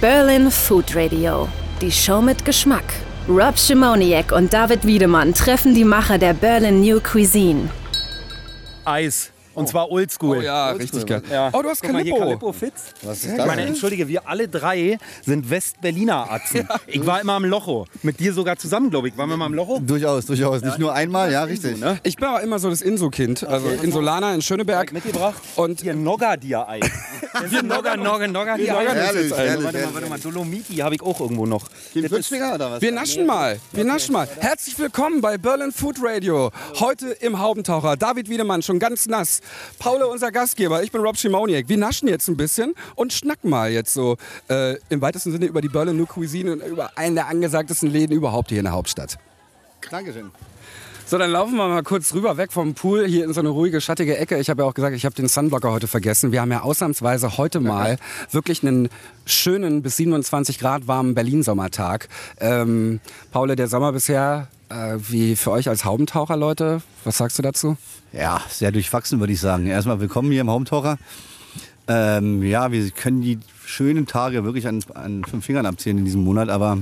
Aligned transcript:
Berlin 0.00 0.50
Food 0.50 0.96
Radio. 0.96 1.46
Die 1.82 1.92
Show 1.92 2.22
mit 2.22 2.42
Geschmack. 2.46 2.94
Rob 3.28 3.58
Schimoniak 3.58 4.32
und 4.32 4.50
David 4.50 4.86
Wiedemann 4.86 5.34
treffen 5.34 5.74
die 5.74 5.84
Macher 5.84 6.16
der 6.16 6.32
Berlin 6.32 6.80
New 6.80 7.00
Cuisine. 7.00 7.68
Eis. 8.86 9.30
Und 9.54 9.68
zwar 9.68 9.90
oldschool. 9.90 10.38
Oh 10.38 10.40
ja, 10.40 10.70
richtig 10.70 11.06
geil. 11.06 11.22
Ja. 11.30 11.50
Oh, 11.52 11.60
du 11.62 11.68
hast 11.68 11.82
Guck 11.82 11.92
mal, 11.92 12.02
hier 12.02 12.12
Calippo. 12.12 12.24
Calippo 12.26 12.52
Fitz. 12.52 12.84
Was 13.02 13.18
ist 13.24 13.30
Ich 13.32 13.36
das? 13.36 13.46
meine, 13.46 13.62
entschuldige, 13.62 14.06
wir 14.08 14.28
alle 14.28 14.46
drei 14.48 14.98
sind 15.24 15.50
Westberliner 15.50 16.30
Atzen. 16.30 16.68
Ich 16.86 17.04
war 17.04 17.20
immer 17.20 17.34
am 17.34 17.44
Locho. 17.44 17.86
Mit 18.02 18.20
dir 18.20 18.32
sogar 18.32 18.56
zusammen, 18.56 18.90
glaube 18.90 19.08
ich. 19.08 19.16
Waren 19.18 19.28
wir 19.28 19.36
mal 19.36 19.46
am 19.46 19.54
Locho? 19.54 19.80
Durchaus, 19.80 20.26
durchaus. 20.26 20.62
Nicht 20.62 20.78
nur 20.78 20.92
einmal, 20.94 21.32
ja, 21.32 21.44
richtig. 21.44 21.78
ne? 21.80 21.98
Ich 22.04 22.16
bin 22.16 22.28
auch 22.28 22.38
immer 22.40 22.58
so 22.58 22.70
das 22.70 22.80
Inso-Kind, 22.80 23.44
also 23.44 23.68
Insulaner 23.68 24.34
in 24.34 24.42
Schöneberg. 24.42 24.92
Mitgebracht. 24.92 25.40
Und 25.56 25.80
Hier 25.80 25.94
Nogga-Dir-Ei. 25.94 26.80
Wir 27.48 27.62
Nogga, 27.64 27.96
Nogga, 27.96 28.26
Nogga. 28.28 28.54
Nogga- 28.54 28.92
Herrlich, 28.92 29.30
Warte 29.30 29.42
herrlich, 29.42 29.64
Warte 29.64 29.78
mal, 29.78 29.94
warte 29.94 30.08
mal. 30.08 30.18
Dolomiti 30.20 30.76
habe 30.76 30.94
ich 30.94 31.02
auch 31.02 31.20
irgendwo 31.20 31.46
noch. 31.46 31.66
Den 31.94 32.06
Flutschfinger 32.08 32.54
oder 32.54 32.70
was? 32.72 32.82
wir 32.82 32.92
naschen 32.92 33.26
mal, 33.26 33.58
wir 33.72 33.84
naschen 33.84 34.12
mal. 34.12 34.28
Herzlich 34.38 34.78
willkommen 34.78 35.20
bei 35.20 35.38
Berlin 35.38 35.72
Food 35.72 35.96
Radio. 36.00 36.50
Heute 36.78 37.08
im 37.08 37.38
Haubentaucher. 37.38 37.96
David 37.96 38.28
Wiedemann, 38.28 38.62
schon 38.62 38.78
ganz 38.78 39.06
nass. 39.06 39.39
Paul, 39.78 40.02
unser 40.02 40.30
Gastgeber. 40.32 40.82
Ich 40.82 40.92
bin 40.92 41.00
Rob 41.00 41.16
Schimoniak. 41.16 41.68
Wir 41.68 41.78
naschen 41.78 42.08
jetzt 42.08 42.28
ein 42.28 42.36
bisschen 42.36 42.74
und 42.94 43.12
schnacken 43.12 43.50
mal 43.50 43.70
jetzt 43.70 43.92
so 43.94 44.16
äh, 44.48 44.76
im 44.88 45.00
weitesten 45.00 45.32
Sinne 45.32 45.46
über 45.46 45.60
die 45.60 45.68
Berlin 45.68 45.96
New 45.96 46.06
Cuisine 46.06 46.52
und 46.52 46.62
über 46.62 46.96
einen 46.96 47.14
der 47.14 47.28
angesagtesten 47.28 47.90
Läden 47.90 48.14
überhaupt 48.14 48.50
hier 48.50 48.58
in 48.58 48.64
der 48.64 48.72
Hauptstadt. 48.72 49.18
Dankeschön. 49.90 50.30
So, 51.10 51.18
dann 51.18 51.32
laufen 51.32 51.56
wir 51.56 51.66
mal 51.66 51.82
kurz 51.82 52.14
rüber, 52.14 52.36
weg 52.36 52.52
vom 52.52 52.74
Pool, 52.74 53.04
hier 53.04 53.24
in 53.24 53.32
so 53.32 53.40
eine 53.40 53.48
ruhige, 53.48 53.80
schattige 53.80 54.16
Ecke. 54.16 54.38
Ich 54.38 54.48
habe 54.48 54.62
ja 54.62 54.68
auch 54.68 54.74
gesagt, 54.74 54.94
ich 54.94 55.04
habe 55.04 55.12
den 55.12 55.26
Sunblocker 55.26 55.72
heute 55.72 55.88
vergessen. 55.88 56.30
Wir 56.30 56.40
haben 56.40 56.52
ja 56.52 56.60
ausnahmsweise 56.60 57.36
heute 57.36 57.58
mal 57.58 57.96
wirklich 58.30 58.62
einen 58.62 58.88
schönen 59.26 59.82
bis 59.82 59.96
27 59.96 60.60
Grad 60.60 60.86
warmen 60.86 61.16
Berlin-Sommertag. 61.16 62.08
Ähm, 62.38 63.00
Paul, 63.32 63.56
der 63.56 63.66
Sommer 63.66 63.90
bisher, 63.90 64.46
äh, 64.70 64.98
wie 65.08 65.36
für 65.36 65.50
euch 65.50 65.68
als 65.68 65.84
Haubentaucher, 65.84 66.36
Leute, 66.36 66.82
was 67.04 67.18
sagst 67.18 67.38
du 67.38 67.42
dazu? 67.42 67.76
Ja, 68.12 68.40
sehr 68.48 68.72
durchwachsen, 68.72 69.20
würde 69.20 69.32
ich 69.32 69.40
sagen. 69.40 69.66
Erstmal 69.66 70.00
willkommen 70.00 70.30
hier 70.30 70.40
im 70.40 70.50
Haumtaucher. 70.50 70.98
Ähm, 71.88 72.42
ja, 72.42 72.72
wir 72.72 72.90
können 72.90 73.20
die 73.20 73.38
schönen 73.64 74.06
Tage 74.06 74.44
wirklich 74.44 74.66
an, 74.66 74.82
an 74.94 75.24
fünf 75.24 75.44
Fingern 75.44 75.66
abzählen 75.66 75.98
in 75.98 76.04
diesem 76.04 76.24
Monat, 76.24 76.48
aber 76.48 76.78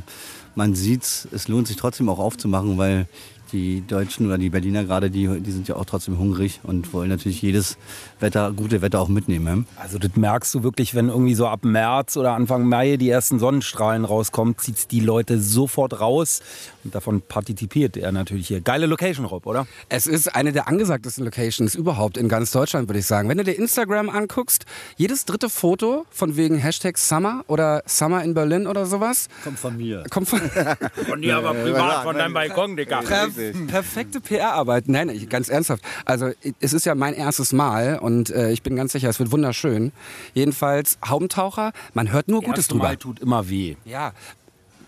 man 0.54 0.74
sieht, 0.74 1.28
es 1.32 1.48
lohnt 1.48 1.68
sich 1.68 1.76
trotzdem 1.76 2.08
auch 2.08 2.18
aufzumachen, 2.18 2.78
weil 2.78 3.06
die 3.52 3.86
Deutschen 3.86 4.26
oder 4.26 4.38
die 4.38 4.50
Berliner 4.50 4.84
gerade, 4.84 5.10
die, 5.10 5.26
die 5.40 5.50
sind 5.50 5.68
ja 5.68 5.76
auch 5.76 5.84
trotzdem 5.84 6.18
hungrig 6.18 6.60
und 6.62 6.92
wollen 6.92 7.08
natürlich 7.08 7.42
jedes 7.42 7.76
Wetter, 8.20 8.52
gute 8.52 8.82
Wetter 8.82 9.00
auch 9.00 9.08
mitnehmen. 9.08 9.66
Also 9.76 9.98
das 9.98 10.14
merkst 10.16 10.54
du 10.54 10.62
wirklich, 10.62 10.94
wenn 10.94 11.08
irgendwie 11.08 11.34
so 11.34 11.46
ab 11.46 11.64
März 11.64 12.16
oder 12.16 12.32
Anfang 12.32 12.68
Mai 12.68 12.96
die 12.96 13.10
ersten 13.10 13.38
Sonnenstrahlen 13.38 14.04
rauskommen, 14.04 14.56
zieht 14.58 14.90
die 14.90 15.00
Leute 15.00 15.40
sofort 15.40 16.00
raus. 16.00 16.40
Und 16.84 16.94
davon 16.94 17.20
partizipiert 17.22 17.96
er 17.96 18.12
natürlich 18.12 18.48
hier. 18.48 18.60
Geile 18.60 18.86
Location, 18.86 19.26
Rob, 19.26 19.46
oder? 19.46 19.66
Es 19.88 20.06
ist 20.06 20.34
eine 20.34 20.52
der 20.52 20.68
angesagtesten 20.68 21.24
Locations 21.24 21.74
überhaupt 21.74 22.16
in 22.16 22.28
ganz 22.28 22.50
Deutschland, 22.50 22.88
würde 22.88 23.00
ich 23.00 23.06
sagen. 23.06 23.28
Wenn 23.28 23.38
du 23.38 23.44
dir 23.44 23.52
Instagram 23.52 24.08
anguckst, 24.08 24.64
jedes 24.96 25.24
dritte 25.24 25.48
Foto 25.48 26.06
von 26.10 26.36
wegen 26.36 26.56
Hashtag 26.56 26.96
Summer 26.98 27.44
oder 27.46 27.82
Summer 27.86 28.22
in 28.22 28.34
Berlin 28.34 28.66
oder 28.66 28.86
sowas, 28.86 29.28
Kommt 29.44 29.58
von 29.58 29.76
mir. 29.76 30.04
kommt 30.10 30.28
von... 30.28 30.40
Von 31.08 31.22
dir 31.22 31.36
aber 31.36 31.54
privat, 31.54 32.02
von 32.04 32.16
deinem 32.16 32.34
Balkon, 32.34 32.76
Dicker. 32.76 33.02
Per 33.38 33.52
perfekte 33.68 34.20
PR-Arbeit. 34.20 34.88
Nein, 34.88 35.08
ich- 35.08 35.28
ganz 35.28 35.48
ernsthaft. 35.48 35.82
Also 36.04 36.30
es 36.60 36.72
ist 36.72 36.86
ja 36.86 36.94
mein 36.94 37.14
erstes 37.14 37.52
Mal 37.52 37.98
und 37.98 38.30
äh, 38.30 38.50
ich 38.52 38.62
bin 38.62 38.76
ganz 38.76 38.92
sicher, 38.92 39.08
es 39.08 39.18
wird 39.18 39.30
wunderschön. 39.32 39.92
Jedenfalls 40.34 40.98
Haubentaucher, 41.06 41.72
man 41.94 42.10
hört 42.12 42.28
nur 42.28 42.40
Gutes 42.42 42.64
Erste 42.64 42.72
drüber. 42.74 42.84
Mal 42.88 42.96
tut 42.96 43.20
immer 43.20 43.48
weh. 43.48 43.76
Ja. 43.84 44.12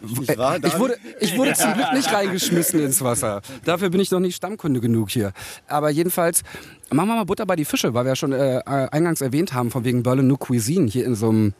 Nicht 0.02 0.38
wahr, 0.38 0.56
Ich 0.64 0.78
wurde, 0.78 0.96
ich 1.20 1.36
wurde 1.36 1.52
zum 1.52 1.74
Glück 1.74 1.92
nicht 1.92 2.10
reingeschmissen 2.14 2.80
ins 2.80 3.02
Wasser. 3.02 3.42
Dafür 3.66 3.90
bin 3.90 4.00
ich 4.00 4.10
noch 4.10 4.18
nicht 4.20 4.34
Stammkunde 4.36 4.80
genug 4.80 5.10
hier. 5.10 5.32
Aber 5.68 5.90
jedenfalls, 5.90 6.42
machen 6.90 7.08
wir 7.08 7.16
mal 7.16 7.24
Butter 7.24 7.44
bei 7.44 7.54
die 7.54 7.66
Fische, 7.66 7.92
weil 7.92 8.04
wir 8.06 8.12
ja 8.12 8.16
schon 8.16 8.32
äh, 8.32 8.60
äh, 8.60 8.62
eingangs 8.64 9.20
erwähnt 9.20 9.52
haben, 9.52 9.70
von 9.70 9.84
wegen 9.84 10.02
Berlin 10.02 10.26
New 10.26 10.38
Cuisine 10.38 10.86
hier 10.88 11.04
in 11.04 11.14
so 11.14 11.28
einem 11.28 11.52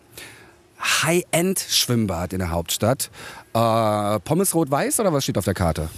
High-End-Schwimmbad 1.02 2.32
in 2.32 2.38
der 2.38 2.50
Hauptstadt. 2.50 3.10
Äh, 3.52 4.18
Pommes 4.20 4.54
rot-weiß 4.54 5.00
oder 5.00 5.12
was 5.12 5.24
steht 5.24 5.36
auf 5.38 5.44
der 5.44 5.54
Karte? 5.54 5.90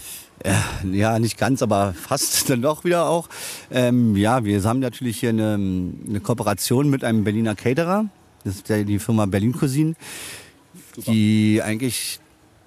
Ja, 0.91 1.19
nicht 1.19 1.38
ganz, 1.38 1.62
aber 1.62 1.94
fast 1.94 2.48
dann 2.50 2.62
doch 2.62 2.84
wieder 2.84 3.06
auch. 3.06 3.28
Ähm, 3.70 4.16
ja, 4.16 4.44
wir 4.44 4.62
haben 4.64 4.80
natürlich 4.80 5.20
hier 5.20 5.30
eine, 5.30 5.54
eine 5.54 6.20
Kooperation 6.20 6.91
mit 6.91 7.04
einem 7.04 7.25
Berliner 7.25 7.54
Caterer. 7.54 8.06
Das 8.44 8.56
ist 8.56 8.69
ja 8.69 8.82
die 8.82 8.98
Firma 8.98 9.26
Berlin 9.26 9.53
Cuisine, 9.53 9.94
die 11.06 11.62
eigentlich 11.62 12.19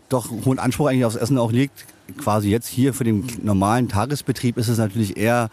doch 0.07 0.29
hohen 0.45 0.59
Anspruch 0.59 0.87
eigentlich 0.87 1.05
aufs 1.05 1.15
Essen 1.15 1.37
auch 1.37 1.51
legt. 1.51 1.85
Quasi 2.17 2.49
jetzt 2.49 2.67
hier 2.67 2.93
für 2.93 3.03
den 3.03 3.25
normalen 3.43 3.89
Tagesbetrieb 3.89 4.57
ist 4.57 4.67
es 4.67 4.77
natürlich 4.77 5.17
eher 5.17 5.49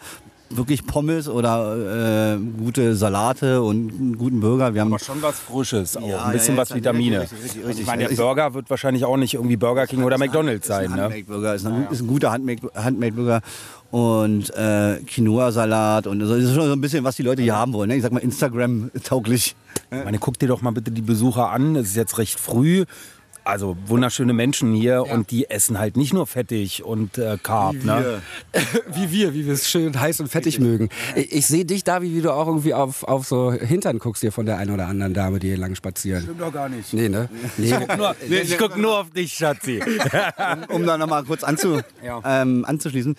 wirklich 0.57 0.85
Pommes 0.85 1.27
oder 1.29 2.35
äh, 2.35 2.37
gute 2.63 2.95
Salate 2.95 3.61
und 3.61 3.91
einen 3.91 4.17
guten 4.17 4.39
Burger. 4.39 4.73
Wir 4.73 4.81
haben 4.81 4.93
Aber 4.93 5.03
schon 5.03 5.21
was 5.21 5.39
Frisches 5.39 5.97
auch. 5.97 6.07
Ja, 6.07 6.25
ein 6.25 6.33
bisschen 6.33 6.55
ja, 6.55 6.61
was 6.61 6.73
Vitamine. 6.73 7.21
richtig, 7.21 7.37
richtig, 7.43 7.55
Also 7.57 7.67
richtig. 7.67 7.81
ich 7.81 7.87
meine, 7.87 8.03
der 8.03 8.11
Ich- 8.11 8.17
Burger 8.17 8.53
wird 8.53 8.69
wahrscheinlich 8.69 9.05
auch 9.05 9.17
nicht 9.17 9.33
irgendwie 9.33 9.57
Burger 9.57 9.87
King 9.87 10.03
oder 10.03 10.17
McDonalds 10.17 10.67
sein. 10.67 10.85
Ein 10.91 10.95
Ne? 10.97 11.01
Handmade-Burger 11.03 11.55
ist, 11.55 11.65
ein, 11.65 11.87
ist 11.91 12.01
ein 12.01 12.07
guter 12.07 12.31
Handmade- 12.31 12.71
Handmade-Burger 12.75 13.41
und 13.91 14.49
äh, 14.55 14.97
Quinoa-Salat 15.05 16.07
und 16.07 16.19
so. 16.21 16.35
Das 16.35 16.43
ist 16.43 16.53
schon 16.55 16.65
so 16.67 16.73
ein 16.73 16.81
bisschen, 16.81 17.03
was 17.03 17.15
die 17.15 17.23
Leute 17.23 17.41
hier 17.41 17.55
haben 17.55 17.73
wollen. 17.73 17.89
Ne? 17.89 17.95
Ich 17.95 18.01
sag 18.01 18.11
mal 18.11 18.19
Instagram-tauglich. 18.19 19.55
Ich 19.91 20.03
meine, 20.03 20.17
guck 20.17 20.39
dir 20.39 20.47
doch 20.47 20.61
mal 20.61 20.71
bitte 20.71 20.91
die 20.91 21.01
Besucher 21.01 21.49
an. 21.51 21.75
Es 21.75 21.87
ist 21.89 21.95
jetzt 21.95 22.17
recht 22.17 22.39
früh. 22.39 22.85
Also 23.43 23.75
wunderschöne 23.85 24.33
Menschen 24.33 24.73
hier 24.73 25.03
und 25.03 25.31
die 25.31 25.49
essen 25.49 25.77
halt 25.77 25.97
nicht 25.97 26.13
nur 26.13 26.27
fettig 26.27 26.83
und 26.83 27.17
äh, 27.17 27.37
Carb. 27.41 27.83
Ne? 27.83 28.21
Wie 28.93 29.11
wir, 29.11 29.33
wie 29.33 29.45
wir 29.45 29.53
es 29.53 29.69
schön 29.69 29.99
heiß 29.99 30.19
und 30.21 30.29
fettig 30.29 30.59
mögen. 30.59 30.89
Ich, 31.15 31.31
ich 31.31 31.47
sehe 31.47 31.65
dich, 31.65 31.83
Davi, 31.83 32.13
wie 32.13 32.21
du 32.21 32.31
auch 32.31 32.47
irgendwie 32.47 32.73
auf, 32.73 33.03
auf 33.03 33.25
so 33.25 33.51
Hintern 33.51 33.99
guckst 33.99 34.21
hier 34.21 34.31
von 34.31 34.45
der 34.45 34.57
einen 34.57 34.71
oder 34.71 34.87
anderen 34.87 35.13
Dame, 35.13 35.39
die 35.39 35.47
hier 35.47 35.57
lang 35.57 35.75
spazieren. 35.75 36.23
Stimmt 36.23 36.41
doch 36.41 36.53
gar 36.53 36.69
nicht. 36.69 36.93
Nee, 36.93 37.09
ne? 37.09 37.29
Nee. 37.57 37.73
Nur, 37.97 38.15
ich 38.29 38.57
guck 38.57 38.77
nur 38.77 38.99
auf 38.99 39.09
dich, 39.09 39.33
Schatzi. 39.33 39.81
Um 40.69 40.85
da 40.85 40.97
nochmal 40.97 41.23
kurz 41.23 41.43
anzu, 41.43 41.81
ähm, 42.23 42.65
anzuschließen. 42.65 43.15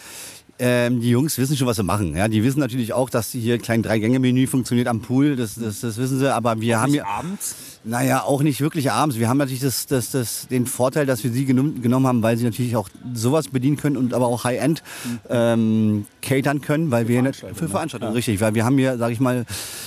Ähm, 0.58 1.00
die 1.00 1.10
Jungs 1.10 1.36
wissen 1.36 1.56
schon, 1.56 1.66
was 1.66 1.76
sie 1.76 1.82
machen. 1.82 2.16
Ja, 2.16 2.28
die 2.28 2.44
wissen 2.44 2.60
natürlich 2.60 2.92
auch, 2.92 3.10
dass 3.10 3.30
hier 3.30 3.58
klein 3.58 3.82
Drei-Gänge-Menü 3.82 4.46
funktioniert 4.46 4.86
am 4.86 5.00
Pool. 5.00 5.34
Das, 5.34 5.56
das, 5.56 5.80
das 5.80 5.96
wissen 5.96 6.18
sie. 6.20 6.32
Aber 6.32 6.60
wir 6.60 6.80
haben 6.80 6.92
hier, 6.92 7.06
abends? 7.06 7.56
naja, 7.82 8.22
auch 8.22 8.42
nicht 8.42 8.60
wirklich 8.60 8.92
abends. 8.92 9.18
Wir 9.18 9.28
haben 9.28 9.38
natürlich 9.38 9.60
das, 9.60 9.86
das, 9.86 10.12
das, 10.12 10.46
den 10.46 10.66
Vorteil, 10.66 11.06
dass 11.06 11.24
wir 11.24 11.32
sie 11.32 11.44
genommen, 11.44 11.82
genommen 11.82 12.06
haben, 12.06 12.22
weil 12.22 12.36
sie 12.36 12.44
natürlich 12.44 12.76
auch 12.76 12.88
sowas 13.12 13.48
bedienen 13.48 13.76
können 13.76 13.96
und 13.96 14.14
aber 14.14 14.26
auch 14.26 14.44
High-End 14.44 14.84
ähm, 15.28 16.06
catern 16.22 16.60
können, 16.60 16.92
weil 16.92 17.08
wir 17.08 17.20
Veranstaltungen, 17.20 17.54
für 17.56 17.68
Veranstaltungen, 17.68 18.12
richtig, 18.12 18.40
weil 18.40 18.54
wir 18.54 18.64
haben 18.64 18.78
hier, 18.78 18.96
sage 18.96 19.12
ich 19.12 19.20
mal, 19.20 19.44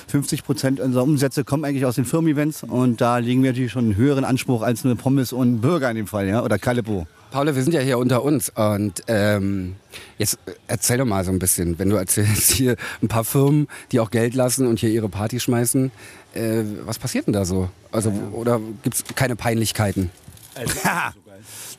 50 0.07 0.43
Prozent 0.43 0.79
unserer 0.81 1.03
Umsätze 1.03 1.45
kommen 1.45 1.63
eigentlich 1.63 1.85
aus 1.85 1.95
den 1.95 2.05
Firmen-Events 2.05 2.63
und 2.63 2.99
da 2.99 3.19
legen 3.19 3.41
wir 3.41 3.51
natürlich 3.51 3.71
schon 3.71 3.85
einen 3.85 3.95
höheren 3.95 4.25
Anspruch 4.25 4.63
als 4.63 4.83
nur 4.83 4.95
Pommes 4.95 5.31
und 5.31 5.61
Burger 5.61 5.89
in 5.89 5.95
dem 5.95 6.07
Fall, 6.07 6.27
ja, 6.27 6.43
oder 6.43 6.59
Calippo. 6.59 7.07
Paula, 7.31 7.55
wir 7.55 7.63
sind 7.63 7.73
ja 7.73 7.81
hier 7.81 7.97
unter 7.97 8.23
uns 8.23 8.49
und 8.49 9.03
ähm, 9.07 9.75
jetzt 10.17 10.39
äh, 10.45 10.53
erzähl 10.67 10.97
doch 10.97 11.05
mal 11.05 11.25
so 11.25 11.31
ein 11.31 11.39
bisschen, 11.39 11.77
wenn 11.77 11.89
du 11.89 11.95
erzählst 11.95 12.51
hier 12.51 12.77
ein 13.01 13.07
paar 13.07 13.23
Firmen, 13.23 13.67
die 13.91 13.99
auch 13.99 14.11
Geld 14.11 14.33
lassen 14.33 14.65
und 14.65 14.79
hier 14.79 14.89
ihre 14.89 15.09
Party 15.09 15.39
schmeißen, 15.39 15.91
äh, 16.33 16.63
was 16.85 16.99
passiert 16.99 17.27
denn 17.27 17.33
da 17.33 17.45
so? 17.45 17.69
Also 17.91 18.11
oder 18.31 18.61
gibt's 18.83 19.03
keine 19.15 19.35
Peinlichkeiten? 19.35 20.09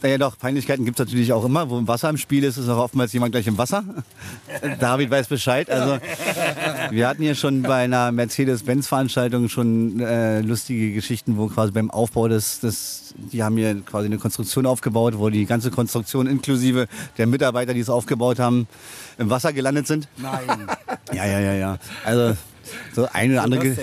Naja 0.00 0.16
doch, 0.16 0.38
Peinlichkeiten 0.38 0.84
gibt 0.84 1.00
es 1.00 1.06
natürlich 1.06 1.32
auch 1.32 1.44
immer. 1.44 1.70
Wo 1.70 1.86
Wasser 1.88 2.08
im 2.08 2.18
Spiel 2.18 2.44
ist, 2.44 2.56
ist 2.56 2.68
auch 2.68 2.78
oftmals 2.78 3.12
jemand 3.12 3.32
gleich 3.32 3.48
im 3.48 3.58
Wasser. 3.58 3.84
David 4.80 5.10
weiß 5.10 5.26
Bescheid. 5.26 5.68
Also 5.70 5.98
wir 6.90 7.08
hatten 7.08 7.22
hier 7.22 7.34
schon 7.34 7.62
bei 7.62 7.82
einer 7.84 8.12
Mercedes-Benz-Veranstaltung 8.12 9.48
schon 9.48 9.98
äh, 9.98 10.40
lustige 10.40 10.92
Geschichten, 10.92 11.36
wo 11.36 11.48
quasi 11.48 11.72
beim 11.72 11.90
Aufbau 11.90 12.28
des, 12.28 12.60
des, 12.60 13.14
die 13.16 13.42
haben 13.42 13.56
hier 13.56 13.80
quasi 13.80 14.06
eine 14.06 14.18
Konstruktion 14.18 14.66
aufgebaut, 14.66 15.18
wo 15.18 15.30
die 15.30 15.46
ganze 15.46 15.70
Konstruktion 15.70 16.28
inklusive 16.28 16.86
der 17.16 17.26
Mitarbeiter, 17.26 17.74
die 17.74 17.80
es 17.80 17.90
aufgebaut 17.90 18.38
haben, 18.38 18.68
im 19.18 19.30
Wasser 19.30 19.52
gelandet 19.52 19.86
sind. 19.86 20.08
Nein. 20.16 20.66
Ja, 21.10 21.24
ja, 21.24 21.40
ja, 21.40 21.54
ja. 21.54 21.78
Also 22.04 22.36
so 22.94 23.08
eine 23.10 23.32
oder 23.32 23.42
andere... 23.44 23.74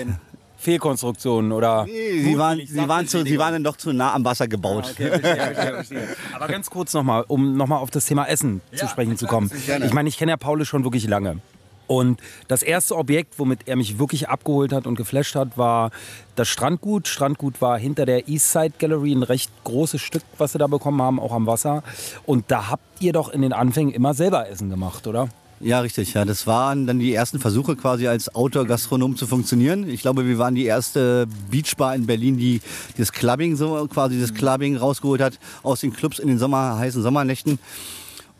Fehlkonstruktionen 0.66 1.52
oder. 1.52 1.84
Nee, 1.84 2.22
sie 2.22 2.36
waren, 2.36 2.60
sie, 2.66 2.88
waren 2.88 3.06
zu, 3.06 3.22
sie 3.24 3.38
waren 3.38 3.52
dann 3.52 3.62
doch 3.62 3.76
zu 3.76 3.92
nah 3.92 4.12
am 4.14 4.24
Wasser 4.24 4.48
gebaut. 4.48 4.96
Aber 6.34 6.48
ganz 6.48 6.70
kurz 6.70 6.92
nochmal, 6.92 7.24
um 7.28 7.56
nochmal 7.56 7.78
auf 7.78 7.92
das 7.92 8.06
Thema 8.06 8.26
Essen 8.26 8.60
zu 8.74 8.88
sprechen 8.88 9.16
zu 9.16 9.26
kommen. 9.26 9.48
Ich 9.84 9.92
meine, 9.92 10.08
ich 10.08 10.18
kenne 10.18 10.32
ja 10.32 10.36
Paul 10.36 10.64
schon 10.64 10.82
wirklich 10.82 11.06
lange. 11.06 11.38
Und 11.86 12.20
das 12.48 12.64
erste 12.64 12.96
Objekt, 12.96 13.38
womit 13.38 13.68
er 13.68 13.76
mich 13.76 14.00
wirklich 14.00 14.28
abgeholt 14.28 14.72
hat 14.72 14.88
und 14.88 14.96
geflasht 14.96 15.36
hat, 15.36 15.56
war 15.56 15.92
das 16.34 16.48
Strandgut. 16.48 17.06
Strandgut 17.06 17.60
war 17.60 17.78
hinter 17.78 18.04
der 18.04 18.28
Eastside 18.28 18.74
Gallery 18.76 19.12
ein 19.12 19.22
recht 19.22 19.52
großes 19.62 20.00
Stück, 20.00 20.24
was 20.36 20.50
sie 20.50 20.58
da 20.58 20.66
bekommen 20.66 21.00
haben, 21.00 21.20
auch 21.20 21.32
am 21.32 21.46
Wasser. 21.46 21.84
Und 22.24 22.50
da 22.50 22.70
habt 22.70 22.82
ihr 23.00 23.12
doch 23.12 23.28
in 23.28 23.42
den 23.42 23.52
Anfängen 23.52 23.94
immer 23.94 24.14
selber 24.14 24.48
Essen 24.48 24.68
gemacht, 24.68 25.06
oder? 25.06 25.28
Ja, 25.60 25.80
richtig. 25.80 26.12
Ja, 26.12 26.24
das 26.24 26.46
waren 26.46 26.86
dann 26.86 26.98
die 26.98 27.14
ersten 27.14 27.38
Versuche 27.38 27.76
quasi 27.76 28.06
als 28.06 28.34
Outdoor-Gastronom 28.34 29.16
zu 29.16 29.26
funktionieren. 29.26 29.88
Ich 29.88 30.02
glaube, 30.02 30.26
wir 30.26 30.38
waren 30.38 30.54
die 30.54 30.66
erste 30.66 31.26
Beachbar 31.50 31.94
in 31.94 32.06
Berlin, 32.06 32.36
die 32.36 32.60
das 32.98 33.10
Clubbing 33.12 33.56
so 33.56 33.86
quasi 33.88 34.20
das 34.20 34.34
Clubbing 34.34 34.76
rausgeholt 34.76 35.22
hat 35.22 35.38
aus 35.62 35.80
den 35.80 35.94
Clubs 35.94 36.18
in 36.18 36.28
den 36.28 36.38
Sommer, 36.38 36.78
heißen 36.78 37.02
Sommernächten. 37.02 37.58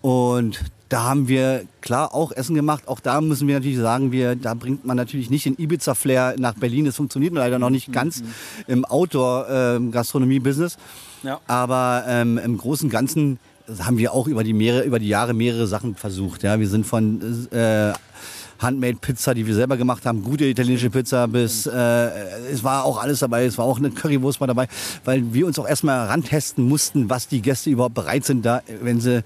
Und 0.02 0.60
da 0.88 1.04
haben 1.04 1.26
wir 1.26 1.64
klar 1.80 2.14
auch 2.14 2.32
Essen 2.32 2.54
gemacht. 2.54 2.86
Auch 2.86 3.00
da 3.00 3.20
müssen 3.20 3.48
wir 3.48 3.56
natürlich 3.56 3.78
sagen, 3.78 4.12
wir, 4.12 4.36
da 4.36 4.54
bringt 4.54 4.84
man 4.84 4.96
natürlich 4.96 5.30
nicht 5.30 5.46
den 5.46 5.56
Ibiza-Flair 5.58 6.36
nach 6.38 6.54
Berlin. 6.54 6.84
Das 6.84 6.96
funktioniert 6.96 7.34
leider 7.34 7.58
noch 7.58 7.70
nicht 7.70 7.92
ganz 7.92 8.22
im 8.66 8.84
Outdoor-Gastronomie-Business. 8.84 10.76
Ja. 11.22 11.40
Aber 11.46 12.04
ähm, 12.06 12.38
im 12.38 12.56
Großen 12.58 12.86
und 12.86 12.92
Ganzen 12.92 13.38
haben 13.80 13.98
wir 13.98 14.12
auch 14.12 14.26
über 14.26 14.44
die, 14.44 14.52
mehrere, 14.52 14.82
über 14.82 14.98
die 14.98 15.08
Jahre 15.08 15.34
mehrere 15.34 15.66
Sachen 15.66 15.94
versucht. 15.94 16.42
Ja. 16.42 16.58
Wir 16.58 16.68
sind 16.68 16.86
von 16.86 17.48
äh, 17.50 17.92
Handmade 18.58 18.96
Pizza, 19.00 19.34
die 19.34 19.46
wir 19.46 19.54
selber 19.54 19.76
gemacht 19.76 20.06
haben, 20.06 20.22
gute 20.22 20.44
italienische 20.44 20.90
Pizza, 20.90 21.28
bis 21.28 21.66
äh, 21.66 22.08
es 22.50 22.64
war 22.64 22.84
auch 22.84 22.98
alles 22.98 23.18
dabei, 23.18 23.44
es 23.44 23.58
war 23.58 23.64
auch 23.64 23.78
eine 23.78 23.90
Currywurst 23.90 24.40
mal 24.40 24.46
dabei, 24.46 24.66
weil 25.04 25.34
wir 25.34 25.46
uns 25.46 25.58
auch 25.58 25.68
erstmal 25.68 26.06
rantesten 26.06 26.66
mussten, 26.66 27.10
was 27.10 27.28
die 27.28 27.42
Gäste 27.42 27.70
überhaupt 27.70 27.94
bereit 27.94 28.24
sind, 28.24 28.46
da, 28.46 28.62
wenn 28.80 29.00
sie 29.00 29.22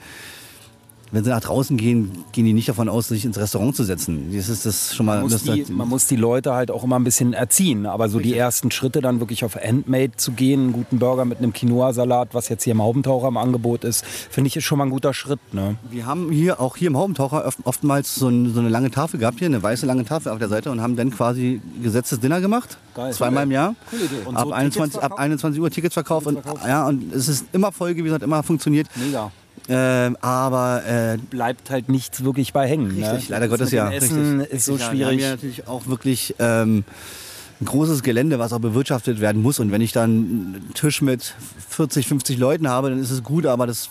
wenn 1.13 1.25
sie 1.25 1.31
nach 1.31 1.41
draußen 1.41 1.77
gehen, 1.77 2.25
gehen 2.33 2.45
die 2.45 2.53
nicht 2.53 2.69
davon 2.69 2.89
aus, 2.89 3.09
sich 3.09 3.25
ins 3.25 3.39
Restaurant 3.39 3.75
zu 3.75 3.85
setzen. 3.85 4.33
Das 4.35 4.49
ist 4.49 4.67
das 4.67 4.95
schon 4.95 5.07
mal. 5.07 5.21
Man 5.21 5.31
muss, 5.31 5.43
die, 5.43 5.65
man 5.71 5.89
muss 5.89 6.07
die 6.07 6.17
Leute 6.17 6.55
halt 6.55 6.71
auch 6.71 6.85
immer 6.85 6.99
ein 6.99 7.05
bisschen 7.05 7.33
erziehen. 7.33 7.87
Aber 7.87 8.09
so 8.09 8.19
die 8.21 8.37
ersten 8.37 8.71
Schritte 8.71 9.01
dann 9.01 9.21
wirklich 9.21 9.45
auf 9.45 9.57
Handmade 9.57 10.13
zu 10.17 10.33
gehen, 10.33 10.61
einen 10.61 10.73
guten 10.73 10.99
Burger 10.99 11.25
mit 11.25 11.39
einem 11.39 11.53
Quinoa-Salat, 11.53 12.29
was 12.33 12.49
jetzt 12.49 12.65
hier 12.65 12.73
im 12.73 12.83
Haubentaucher 12.83 13.29
im 13.29 13.37
Angebot 13.37 13.85
ist, 13.85 14.05
finde 14.05 14.49
ich 14.49 14.57
ist 14.57 14.65
schon 14.65 14.79
mal 14.79 14.85
ein 14.85 14.91
guter 14.91 15.15
Schritt. 15.15 15.41
Ne? 15.53 15.77
Wir 15.91 16.07
haben 16.07 16.31
hier 16.31 16.61
auch 16.61 16.77
hier 16.77 16.89
im 16.89 16.97
Haubentaucher 16.97 17.45
oft, 17.47 17.59
oftmals 17.65 18.15
so, 18.15 18.29
ein, 18.29 18.53
so, 18.53 18.61
eine 18.61 18.69
lange 18.69 18.91
Tafel 18.91 19.19
gehabt, 19.19 19.39
hier 19.39 19.47
eine 19.47 19.63
weiße 19.63 19.87
lange 19.87 20.05
Tafel 20.05 20.33
auf 20.33 20.39
der 20.39 20.49
Seite 20.49 20.71
und 20.71 20.81
haben 20.81 20.97
dann 20.97 21.11
quasi 21.11 21.61
gesetztes 21.83 22.21
Dinner 22.21 22.41
gemacht. 22.41 22.79
Geil. 22.95 23.13
Zweimal 23.13 23.45
im 23.45 23.51
Jahr. 23.51 23.75
Coole 23.91 24.05
Idee. 24.05 24.17
Und 24.25 24.37
ab, 24.37 24.45
so 24.45 24.53
21, 24.53 24.93
Tickets 24.95 25.13
ab 25.13 25.19
21 25.19 25.61
Uhr 25.61 25.71
Tickets 25.71 25.95
verkauft. 25.95 26.27
Und, 26.27 26.41
ja, 26.67 26.87
und 26.87 27.13
es 27.15 27.29
ist 27.29 27.47
immer 27.53 27.73
voll 27.73 27.95
gewesen, 27.95 28.15
hat 28.15 28.23
immer 28.23 28.43
funktioniert. 28.43 28.89
Mega. 28.97 29.31
Ähm, 29.73 30.17
aber 30.21 30.83
äh, 30.85 31.17
Bleibt 31.17 31.71
halt 31.71 31.89
nichts 31.89 32.25
wirklich 32.25 32.53
bei 32.53 32.67
hängen. 32.69 32.89
Richtig, 32.89 33.03
ne? 33.03 33.21
leider 33.29 33.47
Das 33.47 33.51
Gottes 33.51 33.71
ja. 33.71 33.91
Essen 33.91 34.41
richtig. 34.41 34.57
ist 34.57 34.65
so 34.65 34.73
Richtig, 34.73 34.89
ja. 34.89 34.99
Wir 34.99 35.07
haben 35.07 35.13
schwierig. 35.13 35.23
ja 35.23 35.31
natürlich 35.31 35.69
auch 35.69 35.87
wirklich 35.87 36.35
ähm, 36.41 36.85
ein 37.61 37.65
großes 37.67 38.03
Gelände, 38.03 38.39
was 38.41 38.53
auch 38.53 38.59
bewirtschaftet 38.59 39.21
werden 39.21 39.43
muss. 39.43 39.61
Und 39.61 39.71
wenn 39.71 39.81
ich 39.81 39.93
dann 39.93 40.11
einen 40.11 40.71
Tisch 40.75 41.03
mit 41.03 41.35
40, 41.69 42.09
50 42.09 42.39
Leuten 42.39 42.69
habe, 42.69 42.91
dann 42.91 42.99
ist 42.99 43.11
es 43.13 43.23
gut, 43.23 43.47
aber 43.47 43.67
das 43.69 43.91